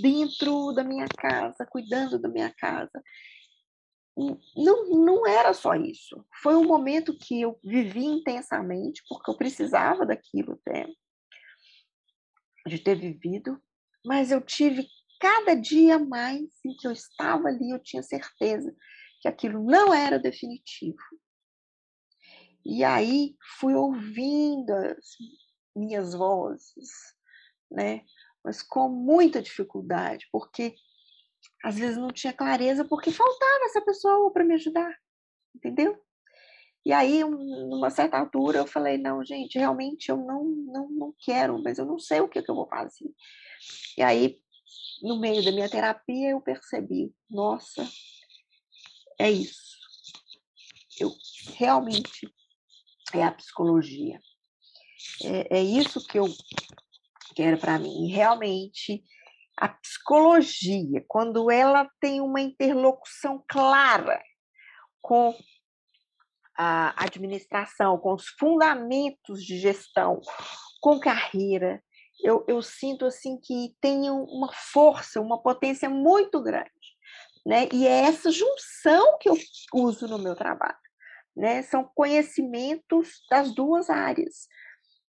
dentro 0.00 0.72
da 0.72 0.84
minha 0.84 1.06
casa, 1.08 1.66
cuidando 1.66 2.18
da 2.18 2.28
minha 2.28 2.52
casa. 2.54 3.02
Não, 4.56 4.90
não 4.90 5.26
era 5.26 5.54
só 5.54 5.74
isso. 5.74 6.24
Foi 6.42 6.54
um 6.54 6.66
momento 6.66 7.16
que 7.16 7.40
eu 7.40 7.58
vivi 7.64 8.04
intensamente, 8.04 9.02
porque 9.08 9.30
eu 9.30 9.36
precisava 9.36 10.04
daquilo 10.04 10.60
até, 10.60 10.86
de 12.66 12.78
ter 12.78 12.96
vivido, 12.96 13.60
mas 14.04 14.30
eu 14.30 14.40
tive 14.40 14.86
cada 15.18 15.54
dia 15.54 15.98
mais 15.98 16.42
em 16.64 16.74
que 16.76 16.86
eu 16.86 16.92
estava 16.92 17.48
ali, 17.48 17.70
eu 17.70 17.78
tinha 17.78 18.02
certeza 18.02 18.74
que 19.20 19.28
aquilo 19.28 19.62
não 19.62 19.92
era 19.92 20.18
definitivo. 20.18 20.98
E 22.64 22.84
aí 22.84 23.36
fui 23.58 23.74
ouvindo 23.74 24.70
as 24.72 25.16
minhas 25.74 26.14
vozes, 26.14 26.90
né? 27.70 28.02
Mas 28.44 28.62
com 28.62 28.88
muita 28.88 29.42
dificuldade, 29.42 30.26
porque 30.32 30.74
às 31.64 31.76
vezes 31.76 31.96
não 31.96 32.08
tinha 32.08 32.32
clareza, 32.32 32.84
porque 32.84 33.10
faltava 33.10 33.64
essa 33.64 33.80
pessoa 33.82 34.32
para 34.32 34.44
me 34.44 34.54
ajudar, 34.54 34.94
entendeu? 35.54 35.98
E 36.84 36.92
aí, 36.92 37.22
numa 37.22 37.90
certa 37.90 38.18
altura, 38.18 38.58
eu 38.58 38.66
falei: 38.66 38.96
não, 38.96 39.24
gente, 39.24 39.58
realmente 39.58 40.08
eu 40.08 40.16
não, 40.16 40.44
não, 40.44 40.90
não 40.90 41.14
quero, 41.18 41.62
mas 41.62 41.78
eu 41.78 41.84
não 41.84 41.98
sei 41.98 42.20
o 42.20 42.28
que, 42.28 42.42
que 42.42 42.50
eu 42.50 42.54
vou 42.54 42.66
fazer. 42.66 43.10
E 43.98 44.02
aí, 44.02 44.38
no 45.02 45.20
meio 45.20 45.44
da 45.44 45.52
minha 45.52 45.68
terapia, 45.68 46.30
eu 46.30 46.40
percebi: 46.40 47.12
nossa, 47.28 47.86
é 49.18 49.30
isso. 49.30 49.78
Eu 50.98 51.12
realmente 51.56 52.32
é 53.12 53.22
a 53.24 53.32
psicologia. 53.32 54.18
É, 55.24 55.58
é 55.58 55.62
isso 55.62 56.06
que 56.06 56.18
eu 56.18 56.26
quero 57.34 57.58
para 57.58 57.78
mim. 57.78 58.08
realmente, 58.08 59.02
a 59.56 59.68
psicologia, 59.68 61.04
quando 61.06 61.50
ela 61.50 61.88
tem 62.00 62.20
uma 62.20 62.40
interlocução 62.40 63.44
clara 63.48 64.22
com 65.00 65.34
a 66.56 66.94
administração, 67.04 67.98
com 67.98 68.14
os 68.14 68.28
fundamentos 68.38 69.44
de 69.44 69.58
gestão, 69.58 70.20
com 70.80 70.98
carreira, 70.98 71.82
eu, 72.22 72.44
eu 72.48 72.60
sinto 72.62 73.06
assim 73.06 73.38
que 73.40 73.74
tem 73.80 74.10
uma 74.10 74.52
força, 74.52 75.20
uma 75.20 75.42
potência 75.42 75.88
muito 75.88 76.42
grande. 76.42 76.70
Né? 77.46 77.68
E 77.72 77.86
é 77.86 78.02
essa 78.02 78.30
junção 78.30 79.18
que 79.18 79.28
eu 79.28 79.36
uso 79.72 80.06
no 80.06 80.18
meu 80.18 80.34
trabalho. 80.34 80.76
Né? 81.34 81.62
São 81.62 81.84
conhecimentos 81.94 83.22
das 83.30 83.54
duas 83.54 83.88
áreas 83.88 84.46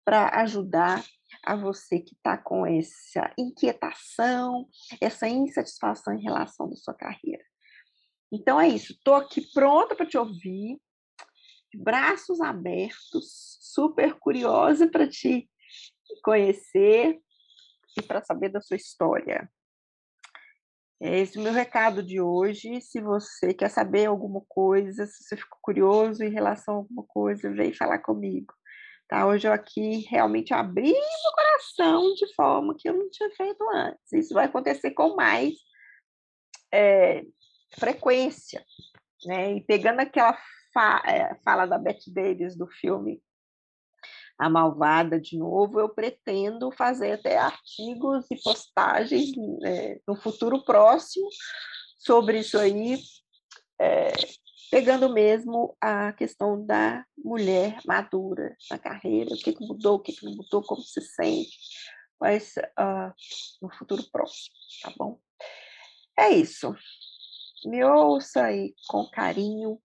para 0.10 0.42
ajudar 0.42 1.06
a 1.44 1.56
você 1.56 2.00
que 2.00 2.16
está 2.16 2.36
com 2.36 2.66
essa 2.66 3.32
inquietação, 3.38 4.68
essa 5.00 5.30
insatisfação 5.30 6.16
em 6.16 6.24
relação 6.24 6.68
da 6.68 6.76
sua 6.76 6.96
carreira. 6.96 7.44
Então 8.34 8.60
é 8.60 8.68
isso, 8.68 8.94
estou 8.94 9.14
aqui 9.14 9.40
pronta 9.54 9.96
para 9.96 10.08
te 10.08 10.18
ouvir, 10.18 10.82
braços 11.76 12.42
abertos, 12.42 13.60
super 13.62 14.16
curiosa 14.16 14.90
para 14.90 15.08
te 15.08 15.48
conhecer 16.24 17.20
e 17.96 18.02
para 18.02 18.24
saber 18.24 18.50
da 18.50 18.62
sua 18.62 18.78
história. 18.78 19.48
É 21.00 21.20
esse 21.20 21.38
o 21.38 21.42
meu 21.44 21.54
recado 21.54 22.02
de 22.02 22.20
hoje. 22.20 22.82
Se 22.82 23.00
você 23.00 23.54
quer 23.54 23.70
saber 23.70 24.08
alguma 24.08 24.42
coisa, 24.50 25.06
se 25.06 25.24
você 25.24 25.38
ficou 25.38 25.60
curioso 25.62 26.24
em 26.24 26.32
relação 26.32 26.74
a 26.74 26.78
alguma 26.78 27.04
coisa, 27.04 27.54
vem 27.54 27.72
falar 27.72 28.00
comigo. 28.00 28.59
Tá? 29.10 29.26
Hoje 29.26 29.48
eu 29.48 29.52
aqui 29.52 30.06
realmente 30.08 30.54
abri 30.54 30.92
meu 30.92 31.32
coração 31.34 32.14
de 32.14 32.32
forma 32.36 32.76
que 32.78 32.88
eu 32.88 32.94
não 32.94 33.10
tinha 33.10 33.30
feito 33.32 33.66
antes. 33.74 34.14
Isso 34.14 34.36
vai 34.36 34.46
acontecer 34.46 34.92
com 34.92 35.16
mais 35.16 35.56
é, 36.72 37.24
frequência. 37.80 38.64
Né? 39.26 39.56
E 39.56 39.62
pegando 39.62 40.00
aquela 40.00 40.38
fa 40.72 41.02
é, 41.08 41.34
fala 41.44 41.66
da 41.66 41.80
Beth 41.80 42.04
Davis 42.08 42.56
do 42.56 42.68
filme 42.68 43.20
a 44.38 44.48
malvada 44.48 45.20
de 45.20 45.38
novo, 45.38 45.80
eu 45.80 45.90
pretendo 45.90 46.72
fazer 46.72 47.14
até 47.14 47.38
artigos 47.38 48.26
e 48.32 48.42
postagens 48.42 49.32
é, 49.66 50.00
no 50.08 50.16
futuro 50.16 50.64
próximo 50.64 51.28
sobre 51.98 52.40
isso 52.40 52.58
aí, 52.58 52.98
é, 53.82 54.14
pegando 54.70 55.12
mesmo 55.12 55.76
a 55.82 56.14
questão 56.14 56.64
da 56.66 57.06
mulher 57.18 57.80
madura 57.86 58.56
na 58.70 58.78
carreira, 58.78 59.34
o 59.34 59.38
que, 59.38 59.56
mudou, 59.60 59.96
o 59.96 60.00
que, 60.00 60.14
não 60.24 60.36
mudou, 60.36 60.62
como 60.62 60.82
se 60.82 61.02
sente, 61.02 61.58
mas 62.20 62.56
uh, 62.58 63.14
no 63.62 63.70
futuro 63.74 64.04
próximo, 64.12 64.56
tá 64.82 64.94
bom? 64.98 65.20
É 66.18 66.30
isso. 66.30 66.76
Me 67.66 67.84
ouça 67.84 68.46
aí 68.46 68.74
com 68.88 69.10
carinho 69.10 69.82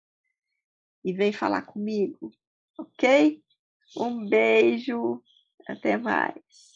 e 1.04 1.12
vem 1.12 1.32
falar 1.32 1.62
comigo, 1.62 2.30
ok? 2.78 3.42
Um 3.96 4.28
beijo, 4.28 5.22
até 5.68 5.96
mais. 5.96 6.73